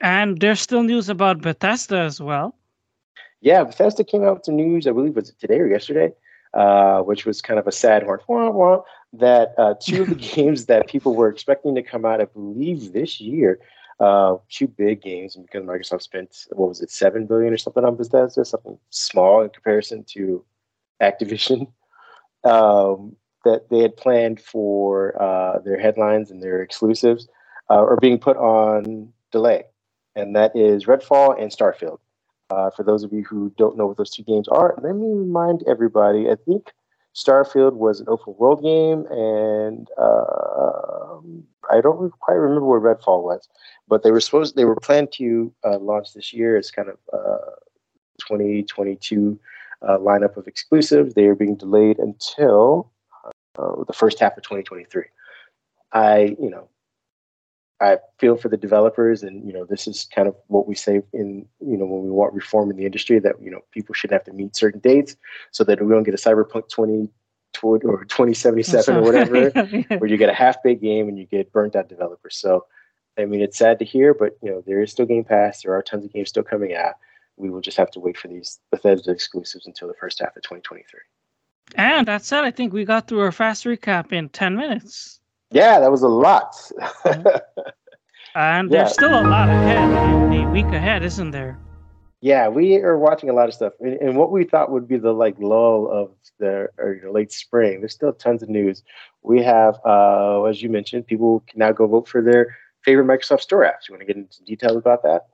And 0.00 0.40
there's 0.40 0.60
still 0.60 0.82
news 0.82 1.08
about 1.08 1.40
Bethesda 1.40 1.98
as 1.98 2.20
well. 2.20 2.54
Yeah, 3.40 3.64
Bethesda 3.64 4.04
came 4.04 4.24
out 4.24 4.34
with 4.34 4.44
the 4.44 4.52
news, 4.52 4.86
I 4.86 4.92
believe 4.92 5.14
was 5.14 5.30
it 5.30 5.38
today 5.38 5.58
or 5.58 5.66
yesterday, 5.66 6.12
uh, 6.54 7.00
which 7.02 7.24
was 7.24 7.40
kind 7.40 7.58
of 7.58 7.66
a 7.66 7.72
sad 7.72 8.02
horn. 8.02 8.20
Wah, 8.26 8.50
wah, 8.50 8.82
that 9.12 9.54
uh, 9.58 9.74
two 9.80 10.02
of 10.02 10.08
the 10.08 10.14
games 10.34 10.66
that 10.66 10.88
people 10.88 11.14
were 11.14 11.28
expecting 11.28 11.74
to 11.74 11.82
come 11.82 12.04
out, 12.04 12.20
I 12.20 12.26
believe, 12.26 12.92
this 12.92 13.20
year, 13.20 13.60
uh, 14.00 14.36
two 14.48 14.68
big 14.68 15.02
games, 15.02 15.36
and 15.36 15.44
because 15.46 15.62
Microsoft 15.64 16.02
spent 16.02 16.46
what 16.50 16.68
was 16.68 16.80
it, 16.80 16.90
seven 16.90 17.26
billion 17.26 17.52
or 17.52 17.56
something 17.56 17.84
on 17.84 17.96
Bethesda, 17.96 18.44
something 18.44 18.78
small 18.90 19.42
in 19.42 19.50
comparison 19.50 20.04
to 20.04 20.44
Activision, 21.00 21.68
um, 22.44 23.16
that 23.44 23.68
they 23.70 23.80
had 23.80 23.96
planned 23.96 24.40
for 24.40 25.20
uh, 25.20 25.58
their 25.60 25.78
headlines 25.78 26.30
and 26.30 26.42
their 26.42 26.62
exclusives 26.62 27.28
uh, 27.70 27.74
are 27.74 27.96
being 27.96 28.18
put 28.18 28.36
on 28.36 29.12
delay, 29.30 29.64
and 30.18 30.34
that 30.34 30.54
is 30.56 30.86
Redfall 30.86 31.40
and 31.40 31.50
Starfield. 31.50 31.98
Uh, 32.50 32.70
for 32.70 32.82
those 32.82 33.04
of 33.04 33.12
you 33.12 33.22
who 33.22 33.52
don't 33.56 33.76
know 33.76 33.86
what 33.86 33.96
those 33.96 34.10
two 34.10 34.24
games 34.24 34.48
are, 34.48 34.74
let 34.82 34.96
me 34.96 35.06
remind 35.14 35.62
everybody. 35.68 36.28
I 36.28 36.34
think 36.34 36.72
Starfield 37.14 37.74
was 37.74 38.00
an 38.00 38.06
open 38.08 38.34
world 38.38 38.62
game, 38.62 39.06
and 39.10 39.88
uh, 39.96 41.18
I 41.70 41.80
don't 41.80 42.10
quite 42.20 42.34
remember 42.34 42.66
where 42.66 42.80
Redfall 42.80 43.22
was, 43.22 43.48
but 43.86 44.02
they 44.02 44.10
were 44.10 44.20
supposed 44.20 44.56
they 44.56 44.64
were 44.64 44.76
planned 44.76 45.12
to 45.12 45.52
uh, 45.64 45.78
launch 45.78 46.14
this 46.14 46.32
year 46.32 46.56
as 46.56 46.70
kind 46.70 46.88
of 46.88 46.96
uh, 47.12 47.50
2022 48.20 49.38
uh, 49.82 49.98
lineup 49.98 50.36
of 50.36 50.48
exclusives. 50.48 51.14
They 51.14 51.26
are 51.26 51.36
being 51.36 51.54
delayed 51.54 51.98
until 51.98 52.90
uh, 53.58 53.84
the 53.86 53.92
first 53.92 54.18
half 54.18 54.36
of 54.36 54.42
2023. 54.42 55.04
I, 55.92 56.36
you 56.40 56.50
know, 56.50 56.68
I 57.80 57.98
feel 58.18 58.36
for 58.36 58.48
the 58.48 58.56
developers, 58.56 59.22
and 59.22 59.46
you 59.46 59.52
know, 59.52 59.64
this 59.64 59.86
is 59.86 60.08
kind 60.12 60.26
of 60.26 60.34
what 60.48 60.66
we 60.66 60.74
say 60.74 61.02
in 61.12 61.46
you 61.60 61.76
know 61.76 61.86
when 61.86 62.02
we 62.02 62.10
want 62.10 62.34
reform 62.34 62.70
in 62.70 62.76
the 62.76 62.86
industry 62.86 63.18
that 63.20 63.36
you 63.40 63.50
know 63.50 63.60
people 63.70 63.94
shouldn't 63.94 64.20
have 64.20 64.24
to 64.24 64.32
meet 64.32 64.56
certain 64.56 64.80
dates 64.80 65.16
so 65.52 65.62
that 65.64 65.80
we 65.80 65.92
don't 65.92 66.02
get 66.02 66.14
a 66.14 66.16
cyberpunk 66.16 66.68
20 66.68 67.08
or 67.62 68.04
2077 68.04 68.96
or 68.96 69.02
whatever, 69.02 69.50
where 69.98 70.06
you 70.06 70.16
get 70.16 70.28
a 70.28 70.34
half 70.34 70.62
baked 70.62 70.82
game 70.82 71.08
and 71.08 71.18
you 71.18 71.26
get 71.26 71.52
burnt 71.52 71.74
out 71.76 71.88
developers. 71.88 72.36
So, 72.36 72.66
I 73.18 73.24
mean, 73.24 73.40
it's 73.40 73.58
sad 73.58 73.78
to 73.80 73.84
hear, 73.84 74.14
but 74.14 74.36
you 74.42 74.50
know, 74.50 74.62
there 74.66 74.82
is 74.82 74.92
still 74.92 75.06
Game 75.06 75.24
Pass. 75.24 75.62
There 75.62 75.72
are 75.72 75.82
tons 75.82 76.04
of 76.04 76.12
games 76.12 76.28
still 76.28 76.42
coming 76.42 76.74
out. 76.74 76.94
We 77.36 77.50
will 77.50 77.60
just 77.60 77.76
have 77.76 77.90
to 77.92 78.00
wait 78.00 78.16
for 78.16 78.28
these 78.28 78.58
Bethesda 78.70 79.10
exclusives 79.10 79.66
until 79.66 79.88
the 79.88 79.94
first 79.94 80.20
half 80.20 80.36
of 80.36 80.42
2023. 80.42 81.00
And 81.74 82.08
that 82.08 82.24
said, 82.24 82.44
I 82.44 82.50
think 82.50 82.72
we 82.72 82.84
got 82.84 83.06
through 83.06 83.20
our 83.20 83.32
fast 83.32 83.64
recap 83.64 84.12
in 84.12 84.28
10 84.30 84.56
minutes. 84.56 85.17
Yeah, 85.50 85.80
that 85.80 85.90
was 85.90 86.02
a 86.02 86.08
lot. 86.08 86.54
and 88.34 88.70
there's 88.70 88.88
yeah. 88.88 88.92
still 88.92 89.10
a 89.10 89.24
lot 89.24 89.48
ahead 89.48 89.88
in 89.88 90.30
the 90.30 90.50
week 90.50 90.66
ahead, 90.66 91.02
isn't 91.02 91.30
there? 91.30 91.58
Yeah, 92.20 92.48
we 92.48 92.76
are 92.78 92.98
watching 92.98 93.30
a 93.30 93.32
lot 93.32 93.48
of 93.48 93.54
stuff, 93.54 93.74
and, 93.80 93.94
and 93.94 94.16
what 94.16 94.32
we 94.32 94.42
thought 94.42 94.72
would 94.72 94.88
be 94.88 94.98
the 94.98 95.12
like 95.12 95.36
lull 95.38 95.88
of 95.88 96.10
the 96.38 96.68
or, 96.76 97.00
late 97.10 97.30
spring. 97.30 97.80
There's 97.80 97.94
still 97.94 98.12
tons 98.12 98.42
of 98.42 98.48
news. 98.48 98.82
We 99.22 99.40
have, 99.42 99.78
uh, 99.86 100.42
as 100.44 100.60
you 100.60 100.68
mentioned, 100.68 101.06
people 101.06 101.44
can 101.46 101.60
now 101.60 101.70
go 101.72 101.86
vote 101.86 102.08
for 102.08 102.20
their 102.20 102.56
favorite 102.84 103.06
Microsoft 103.06 103.42
Store 103.42 103.62
apps. 103.62 103.88
You 103.88 103.94
want 103.94 104.00
to 104.00 104.06
get 104.06 104.16
into 104.16 104.42
details 104.42 104.76
about 104.76 105.04
that? 105.04 105.28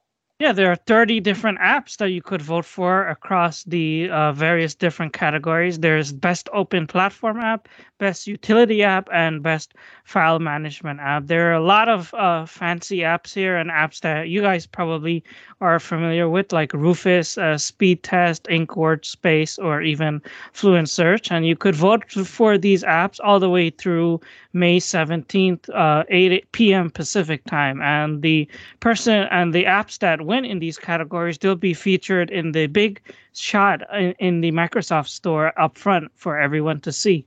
Yeah, 0.44 0.52
there 0.52 0.70
are 0.70 0.76
30 0.76 1.20
different 1.20 1.58
apps 1.60 1.96
that 1.96 2.10
you 2.10 2.20
could 2.20 2.42
vote 2.42 2.66
for 2.66 3.08
across 3.08 3.64
the 3.64 4.10
uh, 4.10 4.32
various 4.32 4.74
different 4.74 5.14
categories. 5.14 5.78
There's 5.78 6.12
Best 6.12 6.50
Open 6.52 6.86
Platform 6.86 7.40
App, 7.40 7.66
Best 7.96 8.26
Utility 8.26 8.82
App, 8.82 9.08
and 9.10 9.42
Best 9.42 9.72
File 10.04 10.38
Management 10.38 11.00
App. 11.00 11.28
There 11.28 11.48
are 11.48 11.54
a 11.54 11.64
lot 11.64 11.88
of 11.88 12.12
uh, 12.12 12.44
fancy 12.44 12.98
apps 12.98 13.32
here 13.32 13.56
and 13.56 13.70
apps 13.70 14.00
that 14.00 14.28
you 14.28 14.42
guys 14.42 14.66
probably 14.66 15.24
are 15.62 15.80
familiar 15.80 16.28
with, 16.28 16.52
like 16.52 16.74
Rufus, 16.74 17.38
uh, 17.38 17.56
Speed 17.56 18.02
Test, 18.02 18.46
Ink 18.50 18.72
Workspace, 18.72 19.58
or 19.58 19.80
even 19.80 20.20
Fluent 20.52 20.90
Search. 20.90 21.30
And 21.32 21.46
you 21.46 21.56
could 21.56 21.74
vote 21.74 22.10
for 22.10 22.58
these 22.58 22.84
apps 22.84 23.18
all 23.24 23.40
the 23.40 23.48
way 23.48 23.70
through 23.70 24.20
May 24.52 24.78
17th, 24.78 25.70
uh, 25.70 26.04
8 26.10 26.52
p.m. 26.52 26.90
Pacific 26.90 27.42
time. 27.46 27.80
And 27.80 28.20
the 28.20 28.46
person 28.80 29.26
and 29.30 29.54
the 29.54 29.64
apps 29.64 29.98
that 30.00 30.20
win 30.20 30.33
in 30.42 30.58
these 30.58 30.78
categories, 30.78 31.36
they'll 31.36 31.54
be 31.54 31.74
featured 31.74 32.30
in 32.30 32.52
the 32.52 32.66
big 32.66 33.02
shot 33.34 33.82
in, 33.94 34.12
in 34.12 34.40
the 34.40 34.52
Microsoft 34.52 35.08
store 35.08 35.52
up 35.60 35.76
front 35.76 36.10
for 36.14 36.38
everyone 36.38 36.80
to 36.80 36.92
see. 36.92 37.26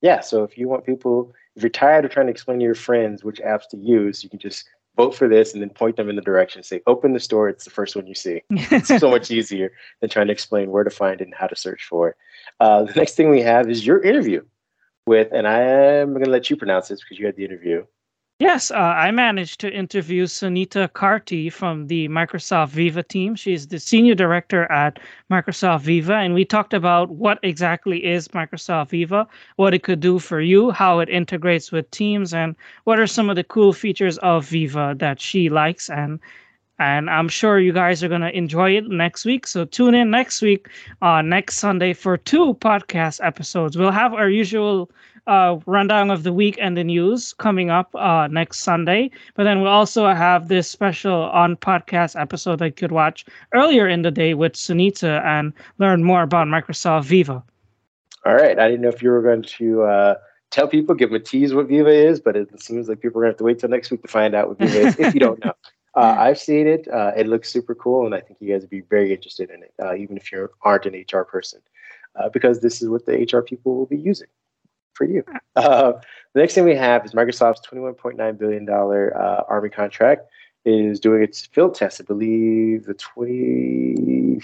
Yeah, 0.00 0.20
so 0.20 0.44
if 0.44 0.56
you 0.56 0.68
want 0.68 0.86
people, 0.86 1.32
if 1.56 1.62
you're 1.62 1.70
tired 1.70 2.04
of 2.04 2.12
trying 2.12 2.26
to 2.26 2.30
explain 2.30 2.60
to 2.60 2.64
your 2.64 2.74
friends 2.74 3.24
which 3.24 3.40
apps 3.40 3.66
to 3.70 3.76
use, 3.78 4.22
you 4.22 4.30
can 4.30 4.38
just 4.38 4.68
vote 4.96 5.14
for 5.14 5.28
this 5.28 5.52
and 5.52 5.62
then 5.62 5.70
point 5.70 5.96
them 5.96 6.08
in 6.08 6.16
the 6.16 6.22
direction. 6.22 6.62
Say, 6.62 6.82
open 6.86 7.14
the 7.14 7.20
store. 7.20 7.48
It's 7.48 7.64
the 7.64 7.70
first 7.70 7.96
one 7.96 8.06
you 8.06 8.14
see. 8.14 8.42
It's 8.50 8.88
so 8.88 9.10
much 9.10 9.30
easier 9.30 9.72
than 10.00 10.10
trying 10.10 10.26
to 10.28 10.32
explain 10.32 10.70
where 10.70 10.84
to 10.84 10.90
find 10.90 11.20
it 11.20 11.24
and 11.24 11.34
how 11.34 11.46
to 11.46 11.56
search 11.56 11.84
for 11.84 12.10
it. 12.10 12.16
Uh, 12.60 12.84
the 12.84 12.92
next 12.92 13.14
thing 13.14 13.30
we 13.30 13.40
have 13.40 13.68
is 13.68 13.86
your 13.86 14.00
interview 14.02 14.42
with, 15.06 15.28
and 15.32 15.46
I 15.46 15.60
am 15.60 16.12
going 16.12 16.24
to 16.24 16.30
let 16.30 16.50
you 16.50 16.56
pronounce 16.56 16.88
this 16.88 17.00
because 17.00 17.18
you 17.18 17.26
had 17.26 17.36
the 17.36 17.44
interview. 17.44 17.84
Yes, 18.44 18.70
uh, 18.70 18.74
I 18.74 19.10
managed 19.10 19.58
to 19.60 19.72
interview 19.72 20.26
Sunita 20.26 20.86
Karti 20.92 21.50
from 21.50 21.86
the 21.86 22.08
Microsoft 22.08 22.68
Viva 22.68 23.02
team. 23.02 23.34
She's 23.36 23.66
the 23.68 23.80
senior 23.80 24.14
director 24.14 24.70
at 24.70 24.98
Microsoft 25.30 25.80
Viva, 25.80 26.16
and 26.16 26.34
we 26.34 26.44
talked 26.44 26.74
about 26.74 27.08
what 27.08 27.38
exactly 27.42 28.04
is 28.04 28.28
Microsoft 28.28 28.90
Viva, 28.90 29.26
what 29.56 29.72
it 29.72 29.82
could 29.82 30.00
do 30.00 30.18
for 30.18 30.42
you, 30.42 30.70
how 30.72 30.98
it 30.98 31.08
integrates 31.08 31.72
with 31.72 31.90
Teams, 31.90 32.34
and 32.34 32.54
what 32.84 32.98
are 33.00 33.06
some 33.06 33.30
of 33.30 33.36
the 33.36 33.44
cool 33.44 33.72
features 33.72 34.18
of 34.18 34.44
Viva 34.44 34.94
that 34.98 35.22
she 35.22 35.48
likes 35.48 35.88
and 35.88 36.20
and 36.78 37.08
I'm 37.08 37.28
sure 37.28 37.58
you 37.60 37.72
guys 37.72 38.02
are 38.02 38.08
going 38.08 38.20
to 38.20 38.36
enjoy 38.36 38.76
it 38.76 38.88
next 38.88 39.24
week. 39.24 39.46
So 39.46 39.64
tune 39.64 39.94
in 39.94 40.10
next 40.10 40.42
week, 40.42 40.68
uh, 41.02 41.22
next 41.22 41.58
Sunday 41.58 41.92
for 41.92 42.16
two 42.16 42.54
podcast 42.54 43.24
episodes. 43.24 43.78
We'll 43.78 43.92
have 43.92 44.12
our 44.12 44.28
usual 44.28 44.90
uh, 45.26 45.58
rundown 45.66 46.10
of 46.10 46.22
the 46.22 46.32
week 46.32 46.58
and 46.60 46.76
the 46.76 46.84
news 46.84 47.32
coming 47.34 47.70
up 47.70 47.94
uh, 47.94 48.28
next 48.30 48.60
Sunday. 48.60 49.10
But 49.34 49.44
then 49.44 49.60
we'll 49.60 49.72
also 49.72 50.06
have 50.06 50.48
this 50.48 50.68
special 50.68 51.24
on 51.24 51.56
podcast 51.56 52.20
episode 52.20 52.58
that 52.58 52.66
you 52.66 52.72
could 52.72 52.92
watch 52.92 53.24
earlier 53.54 53.88
in 53.88 54.02
the 54.02 54.10
day 54.10 54.34
with 54.34 54.52
Sunita 54.52 55.24
and 55.24 55.52
learn 55.78 56.04
more 56.04 56.22
about 56.22 56.46
Microsoft 56.46 57.04
Viva. 57.04 57.42
All 58.26 58.34
right. 58.34 58.58
I 58.58 58.68
didn't 58.68 58.82
know 58.82 58.88
if 58.88 59.02
you 59.02 59.10
were 59.10 59.22
going 59.22 59.42
to 59.42 59.82
uh, 59.82 60.14
tell 60.50 60.68
people, 60.68 60.94
give 60.94 61.10
them 61.10 61.20
a 61.20 61.24
tease 61.24 61.54
what 61.54 61.68
Viva 61.68 61.90
is, 61.90 62.20
but 62.20 62.36
it 62.36 62.60
seems 62.60 62.88
like 62.88 63.00
people 63.00 63.20
are 63.20 63.24
going 63.24 63.30
to 63.30 63.34
have 63.34 63.38
to 63.38 63.44
wait 63.44 63.58
till 63.58 63.68
next 63.70 63.90
week 63.90 64.02
to 64.02 64.08
find 64.08 64.34
out 64.34 64.48
what 64.48 64.58
Viva 64.58 64.88
is 64.88 64.98
if 64.98 65.14
you 65.14 65.20
don't 65.20 65.44
know. 65.44 65.52
Uh, 65.96 66.16
I've 66.18 66.40
seen 66.40 66.66
it. 66.66 66.88
Uh, 66.92 67.12
it 67.16 67.28
looks 67.28 67.52
super 67.52 67.72
cool, 67.72 68.04
and 68.04 68.16
I 68.16 68.20
think 68.20 68.40
you 68.40 68.52
guys 68.52 68.62
would 68.62 68.70
be 68.70 68.80
very 68.80 69.12
interested 69.12 69.48
in 69.48 69.62
it, 69.62 69.72
uh, 69.80 69.94
even 69.94 70.16
if 70.16 70.32
you 70.32 70.48
aren't 70.62 70.86
an 70.86 71.04
HR 71.08 71.22
person, 71.22 71.60
uh, 72.16 72.28
because 72.30 72.58
this 72.58 72.82
is 72.82 72.88
what 72.88 73.06
the 73.06 73.28
HR 73.32 73.42
people 73.42 73.76
will 73.76 73.86
be 73.86 73.96
using 73.96 74.26
for 74.94 75.04
you. 75.04 75.24
Uh, 75.56 75.92
the 76.32 76.40
next 76.40 76.54
thing 76.54 76.64
we 76.64 76.74
have 76.74 77.04
is 77.04 77.12
Microsoft's 77.12 77.66
$21.9 77.66 78.38
billion 78.38 78.68
uh, 78.68 79.42
Army 79.48 79.68
contract 79.68 80.22
is 80.64 80.98
doing 80.98 81.22
its 81.22 81.46
field 81.46 81.74
test, 81.74 82.00
I 82.00 82.04
believe 82.04 82.86
the 82.86 82.94
20, 82.94 84.40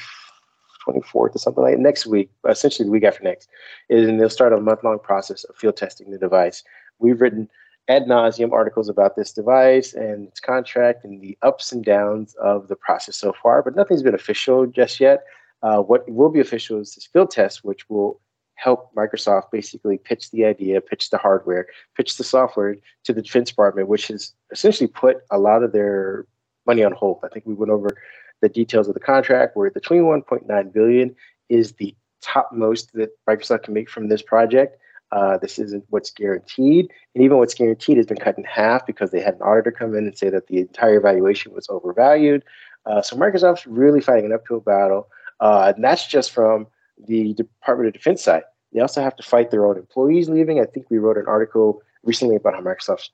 24th 0.86 1.12
or 1.14 1.32
something 1.38 1.62
like 1.62 1.78
next 1.78 2.06
week, 2.06 2.30
essentially 2.48 2.86
the 2.86 2.92
week 2.92 3.04
after 3.04 3.22
next, 3.22 3.48
and 3.88 4.20
they'll 4.20 4.30
start 4.30 4.52
a 4.52 4.60
month 4.60 4.84
long 4.84 4.98
process 4.98 5.44
of 5.44 5.56
field 5.56 5.76
testing 5.76 6.10
the 6.10 6.18
device. 6.18 6.62
We've 6.98 7.20
written 7.20 7.48
ad 7.88 8.04
nauseum 8.04 8.52
articles 8.52 8.88
about 8.88 9.16
this 9.16 9.32
device 9.32 9.94
and 9.94 10.28
its 10.28 10.40
contract 10.40 11.04
and 11.04 11.20
the 11.20 11.36
ups 11.42 11.72
and 11.72 11.84
downs 11.84 12.34
of 12.34 12.68
the 12.68 12.76
process 12.76 13.16
so 13.16 13.34
far, 13.42 13.62
but 13.62 13.74
nothing's 13.74 14.02
been 14.02 14.14
official 14.14 14.66
just 14.66 15.00
yet. 15.00 15.24
Uh, 15.62 15.80
what 15.80 16.08
will 16.08 16.30
be 16.30 16.40
official 16.40 16.80
is 16.80 16.94
this 16.94 17.06
field 17.06 17.30
test, 17.30 17.64
which 17.64 17.88
will 17.90 18.20
help 18.60 18.94
Microsoft 18.94 19.50
basically 19.50 19.98
pitch 19.98 20.30
the 20.30 20.44
idea, 20.44 20.80
pitch 20.80 21.10
the 21.10 21.18
hardware, 21.18 21.66
pitch 21.96 22.16
the 22.16 22.24
software 22.24 22.76
to 23.04 23.12
the 23.12 23.22
Defense 23.22 23.48
Department, 23.48 23.88
which 23.88 24.08
has 24.08 24.34
essentially 24.52 24.86
put 24.86 25.18
a 25.30 25.38
lot 25.38 25.62
of 25.62 25.72
their 25.72 26.26
money 26.66 26.84
on 26.84 26.92
hold. 26.92 27.20
I 27.24 27.28
think 27.28 27.46
we 27.46 27.54
went 27.54 27.72
over 27.72 27.96
the 28.42 28.48
details 28.48 28.86
of 28.88 28.94
the 28.94 29.00
contract, 29.00 29.56
where 29.56 29.70
the 29.70 29.80
21.9 29.80 30.72
billion 30.72 31.14
is 31.48 31.72
the 31.72 31.94
topmost 32.20 32.92
that 32.92 33.10
Microsoft 33.28 33.64
can 33.64 33.74
make 33.74 33.88
from 33.88 34.08
this 34.08 34.22
project. 34.22 34.76
Uh, 35.10 35.38
this 35.38 35.58
isn't 35.58 35.84
what's 35.88 36.10
guaranteed, 36.10 36.90
and 37.14 37.24
even 37.24 37.38
what's 37.38 37.54
guaranteed 37.54 37.96
has 37.96 38.06
been 38.06 38.16
cut 38.16 38.36
in 38.38 38.44
half 38.44 38.86
because 38.86 39.10
they 39.10 39.20
had 39.20 39.34
an 39.34 39.42
auditor 39.42 39.72
come 39.72 39.96
in 39.96 40.04
and 40.04 40.16
say 40.16 40.28
that 40.28 40.46
the 40.46 40.58
entire 40.58 41.00
valuation 41.00 41.52
was 41.52 41.66
overvalued. 41.68 42.44
Uh, 42.86 43.00
so 43.02 43.16
Microsoft's 43.16 43.66
really 43.66 44.00
fighting 44.00 44.26
an 44.26 44.32
uphill 44.32 44.60
battle, 44.60 45.08
uh, 45.40 45.72
and 45.74 45.82
that's 45.82 46.06
just 46.06 46.30
from 46.30 46.66
the 47.08 47.34
Department 47.34 47.88
of 47.88 47.94
Defense 47.94 48.22
side. 48.22 48.42
They 48.72 48.80
also 48.80 49.02
have 49.02 49.16
to 49.16 49.22
fight 49.22 49.50
their 49.50 49.66
own 49.66 49.76
employees 49.76 50.28
leaving. 50.28 50.60
I 50.60 50.64
think 50.64 50.86
we 50.90 50.98
wrote 50.98 51.18
an 51.18 51.26
article 51.26 51.82
recently 52.04 52.36
about 52.36 52.54
how 52.54 52.60
Microsoft's 52.60 53.10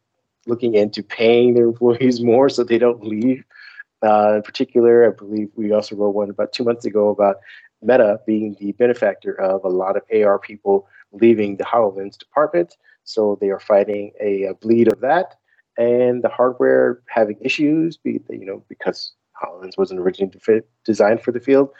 looking 0.46 0.74
into 0.74 1.02
paying 1.02 1.54
their 1.54 1.64
employees 1.68 2.20
more 2.20 2.48
so 2.48 2.62
they 2.62 2.78
don't 2.78 3.04
leave. 3.04 3.44
Uh, 4.04 4.34
in 4.36 4.42
particular, 4.42 5.06
I 5.06 5.16
believe 5.16 5.48
we 5.54 5.72
also 5.72 5.96
wrote 5.96 6.10
one 6.14 6.30
about 6.30 6.52
two 6.52 6.64
months 6.64 6.84
ago 6.84 7.08
about 7.08 7.36
Meta 7.82 8.20
being 8.26 8.56
the 8.60 8.72
benefactor 8.72 9.32
of 9.40 9.64
a 9.64 9.68
lot 9.68 9.96
of 9.96 10.02
AR 10.14 10.38
people 10.38 10.88
leaving 11.12 11.56
the 11.56 11.64
HoloLens 11.64 12.18
department. 12.18 12.76
So 13.04 13.38
they 13.40 13.50
are 13.50 13.60
fighting 13.60 14.12
a, 14.20 14.52
bleed 14.60 14.92
of 14.92 15.00
that, 15.00 15.36
and 15.78 16.22
the 16.22 16.28
hardware 16.28 17.00
having 17.08 17.38
issues, 17.40 17.96
be, 17.96 18.20
you 18.28 18.44
know, 18.44 18.64
because 18.68 19.12
HoloLens 19.42 19.78
wasn't 19.78 20.00
originally 20.00 20.32
designed 20.84 21.22
for 21.22 21.32
the 21.32 21.40
field. 21.40 21.70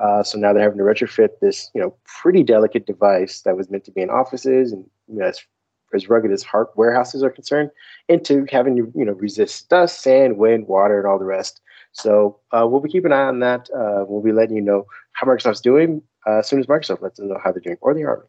Uh, 0.00 0.22
so 0.22 0.38
now 0.38 0.52
they're 0.52 0.62
having 0.62 0.78
to 0.78 0.84
retrofit 0.84 1.28
this, 1.40 1.70
you 1.74 1.80
know, 1.80 1.94
pretty 2.04 2.42
delicate 2.42 2.86
device 2.86 3.42
that 3.42 3.56
was 3.56 3.70
meant 3.70 3.84
to 3.84 3.92
be 3.92 4.02
in 4.02 4.10
offices 4.10 4.72
and 4.72 4.84
you 5.08 5.18
know, 5.18 5.30
as 5.94 6.08
rugged 6.08 6.32
as 6.32 6.42
hard 6.42 6.66
warehouses 6.76 7.22
are 7.22 7.30
concerned, 7.30 7.70
into 8.08 8.46
having 8.50 8.76
you 8.76 8.92
you 8.94 9.04
know 9.04 9.12
resist 9.12 9.68
dust, 9.68 10.00
sand, 10.02 10.36
wind, 10.36 10.66
water, 10.66 10.98
and 10.98 11.06
all 11.06 11.18
the 11.18 11.24
rest. 11.24 11.60
So 11.92 12.40
uh, 12.50 12.66
we'll 12.66 12.80
be 12.80 12.90
keeping 12.90 13.12
an 13.12 13.18
eye 13.18 13.28
on 13.28 13.38
that. 13.40 13.68
Uh, 13.70 14.04
we'll 14.06 14.22
be 14.22 14.32
letting 14.32 14.56
you 14.56 14.62
know 14.62 14.86
how 15.12 15.26
Microsoft's 15.26 15.60
doing 15.60 16.02
uh, 16.26 16.38
as 16.38 16.48
soon 16.48 16.58
as 16.58 16.66
Microsoft 16.66 17.02
lets 17.02 17.20
us 17.20 17.26
know 17.26 17.38
how 17.42 17.52
they're 17.52 17.60
doing, 17.60 17.78
or 17.80 17.94
the 17.94 18.04
Army. 18.04 18.24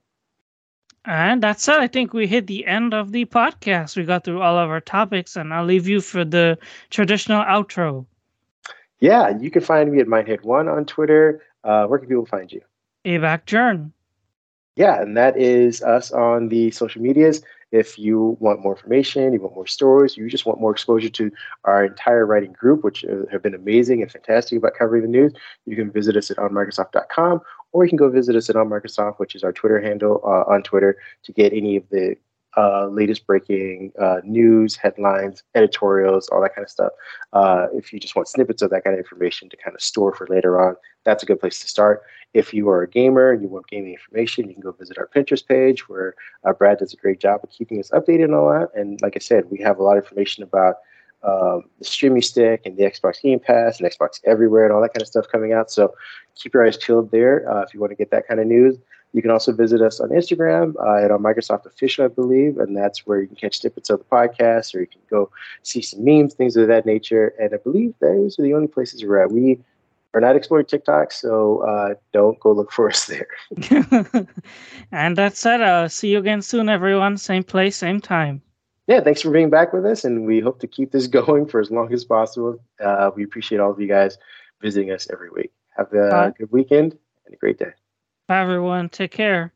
And 1.06 1.44
that's 1.44 1.68
it. 1.68 1.78
I 1.78 1.88
think 1.88 2.14
we 2.14 2.26
hit 2.26 2.48
the 2.48 2.66
end 2.66 2.94
of 2.94 3.12
the 3.12 3.26
podcast. 3.26 3.96
We 3.96 4.06
got 4.06 4.24
through 4.24 4.42
all 4.42 4.58
of 4.58 4.70
our 4.70 4.82
topics, 4.82 5.36
and 5.36 5.54
I'll 5.54 5.66
leave 5.66 5.88
you 5.88 6.02
for 6.02 6.26
the 6.26 6.58
traditional 6.90 7.44
outro. 7.44 8.06
Yeah, 9.00 9.38
you 9.38 9.52
can 9.52 9.62
find 9.62 9.92
me 9.92 10.00
at 10.00 10.08
Mindhead1 10.08 10.72
on 10.72 10.86
Twitter. 10.86 11.44
Uh, 11.66 11.88
where 11.88 12.00
can 12.00 12.08
people 12.08 12.26
find 12.26 12.52
you? 12.52 12.62
ABAC 13.06 13.46
Journ. 13.46 13.92
Yeah, 14.76 15.02
and 15.02 15.16
that 15.16 15.38
is 15.38 15.82
us 15.82 16.12
on 16.12 16.50
the 16.50 16.70
social 16.72 17.02
medias. 17.02 17.42
If 17.72 17.98
you 17.98 18.38
want 18.40 18.62
more 18.62 18.76
information, 18.76 19.34
you 19.34 19.42
want 19.42 19.56
more 19.56 19.68
stories, 19.68 20.18
you 20.18 20.30
just 20.30 20.46
want 20.46 20.62
more 20.62 20.72
exposure 20.72 21.10
to 21.10 21.32
our 21.64 21.86
entire 21.86 22.26
writing 22.26 22.54
group, 22.54 22.84
which 22.84 23.04
uh, 23.06 23.26
have 23.32 23.42
been 23.42 23.56
amazing 23.56 24.02
and 24.02 24.12
fantastic 24.12 24.58
about 24.58 24.74
covering 24.78 25.02
the 25.02 25.08
news, 25.08 25.34
you 25.66 25.76
can 25.76 25.92
visit 25.92 26.16
us 26.16 26.30
at 26.30 26.38
onmicrosoft.com 26.38 27.42
or 27.72 27.84
you 27.84 27.90
can 27.90 27.98
go 27.98 28.10
visit 28.10 28.36
us 28.36 28.50
at 28.50 28.56
On 28.56 28.70
Microsoft, 28.70 29.20
which 29.20 29.36
is 29.36 29.44
our 29.44 29.52
Twitter 29.52 29.82
handle 29.82 30.22
uh, 30.24 30.50
on 30.50 30.64
Twitter, 30.64 30.98
to 31.24 31.34
get 31.34 31.52
any 31.52 31.76
of 31.76 31.84
the 31.90 32.16
uh, 32.58 32.88
latest 32.88 33.28
breaking 33.28 33.92
uh, 34.00 34.22
news, 34.24 34.76
headlines, 34.76 35.44
editorials, 35.56 36.28
all 36.30 36.42
that 36.42 36.56
kind 36.56 36.64
of 36.64 36.70
stuff. 36.70 36.92
Uh, 37.34 37.68
if 37.74 37.92
you 37.92 38.00
just 38.00 38.16
want 38.16 38.28
snippets 38.28 38.62
of 38.62 38.70
that 38.70 38.84
kind 38.84 38.94
of 38.94 39.00
information 39.00 39.50
to 39.50 39.58
kind 39.58 39.76
of 39.76 39.82
store 39.82 40.14
for 40.14 40.28
later 40.28 40.60
on, 40.60 40.76
that's 41.04 41.24
a 41.24 41.26
good 41.26 41.40
place 41.40 41.60
to 41.60 41.68
start. 41.68 42.02
If 42.34 42.54
you 42.54 42.70
are 42.70 42.82
a 42.82 42.90
gamer 42.90 43.32
and 43.32 43.42
you 43.42 43.48
want 43.48 43.68
gaming 43.68 43.94
information, 43.94 44.48
you 44.48 44.54
can 44.54 44.64
go 44.64 44.72
visit 44.72 44.98
our 44.98 45.08
Pinterest 45.08 45.46
page 45.46 45.88
where 45.88 46.16
uh, 46.44 46.54
Brad 46.54 46.80
does 46.80 46.94
a 46.94 46.98
great 46.98 47.20
job 47.20 47.42
of 47.44 47.50
keeping 47.50 47.80
us 47.80 47.92
updated 47.92 48.26
and 48.26 48.36
all 48.36 48.50
that. 48.50 48.70
And 48.74 49.00
like 49.02 49.14
I 49.16 49.20
said, 49.20 49.50
we 49.50 49.60
have 49.60 49.80
a 49.80 49.84
lot 49.84 49.98
of 49.98 50.04
information 50.04 50.44
about 50.44 50.76
um, 51.24 51.64
the 51.80 51.86
streaming 51.86 52.22
stick 52.22 52.62
and 52.66 52.78
the 52.78 52.84
Xbox 52.84 53.22
Game 53.22 53.40
Pass 53.40 53.80
and 53.80 53.90
Xbox 53.90 54.20
Everywhere 54.26 54.66
and 54.66 54.74
all 54.74 54.82
that 54.82 54.94
kind 54.94 55.02
of 55.02 55.08
stuff 55.08 55.26
coming 55.32 55.54
out. 55.54 55.72
So 55.72 55.94
keep 56.36 56.54
your 56.54 56.66
eyes 56.66 56.78
peeled 56.78 57.12
there 57.12 57.50
uh, 57.50 57.62
if 57.62 57.74
you 57.74 57.80
want 57.80 57.92
to 57.92 57.96
get 57.96 58.12
that 58.12 58.28
kind 58.28 58.40
of 58.40 58.48
news. 58.48 58.78
You 59.16 59.22
can 59.22 59.32
also 59.32 59.54
visit 59.54 59.82
us 59.82 60.00
on 60.00 60.10
Instagram 60.10 60.76
uh, 60.76 61.04
at 61.04 61.10
our 61.10 61.18
Microsoft 61.18 61.66
Official, 61.66 62.06
I 62.06 62.10
believe, 62.10 62.58
and 62.58 62.76
that's 62.76 63.08
where 63.08 63.22
you 63.22 63.28
can 63.28 63.38
catch 63.38 63.60
snippets 63.60 63.90
of 63.90 64.00
the 64.00 64.06
podcast 64.06 64.76
or 64.76 64.82
you 64.82 64.88
can 64.88 65.02
go 65.10 65.30
see 65.64 65.82
some 65.82 66.04
memes, 66.04 66.34
things 66.34 66.58
of 66.58 66.68
that 66.68 66.86
nature. 66.86 67.34
And 67.40 67.54
I 67.54 67.58
believe 67.58 67.94
those 68.02 68.38
are 68.38 68.44
the 68.44 68.54
only 68.54 68.68
places 68.68 69.04
we're 69.04 69.22
at. 69.24 69.32
We 69.32 69.60
are 70.14 70.20
not 70.20 70.36
exploring 70.36 70.66
TikTok, 70.66 71.14
so 71.14 71.60
uh, 71.60 71.96
don't 72.12 72.40
go 72.42 72.52
look 72.52 72.72
for 72.72 72.90
us 72.90 73.06
there. 73.06 73.28
and 74.92 75.18
that's 75.18 75.46
it. 75.46 75.62
Uh, 75.62 75.88
see 75.88 76.10
you 76.12 76.20
again 76.20 76.42
soon, 76.42 76.68
everyone. 76.68 77.18
Same 77.18 77.44
place, 77.44 77.78
same 77.78 78.02
time 78.02 78.42
yeah, 78.88 79.02
thanks 79.02 79.22
for 79.22 79.32
being 79.32 79.50
back 79.50 79.74
with 79.74 79.86
us, 79.86 80.04
and 80.04 80.26
we 80.26 80.40
hope 80.40 80.60
to 80.60 80.68
keep 80.68 80.92
this 80.92 81.08
going 81.20 81.46
for 81.46 81.60
as 81.60 81.72
long 81.72 81.92
as 81.94 82.04
possible. 82.04 82.60
Uh, 82.84 83.12
we 83.16 83.24
appreciate 83.24 83.60
all 83.60 83.72
of 83.72 83.80
you 83.80 83.88
guys 83.88 84.18
visiting 84.62 84.92
us 84.92 85.08
every 85.12 85.30
week. 85.30 85.52
Have 85.78 85.92
a 85.94 86.10
Bye. 86.10 86.34
good 86.38 86.52
weekend 86.52 86.98
and 87.26 87.34
a 87.34 87.38
great 87.38 87.58
day. 87.58 87.72
Bye, 88.28 88.42
everyone. 88.42 88.90
Take 88.90 89.12
care. 89.14 89.55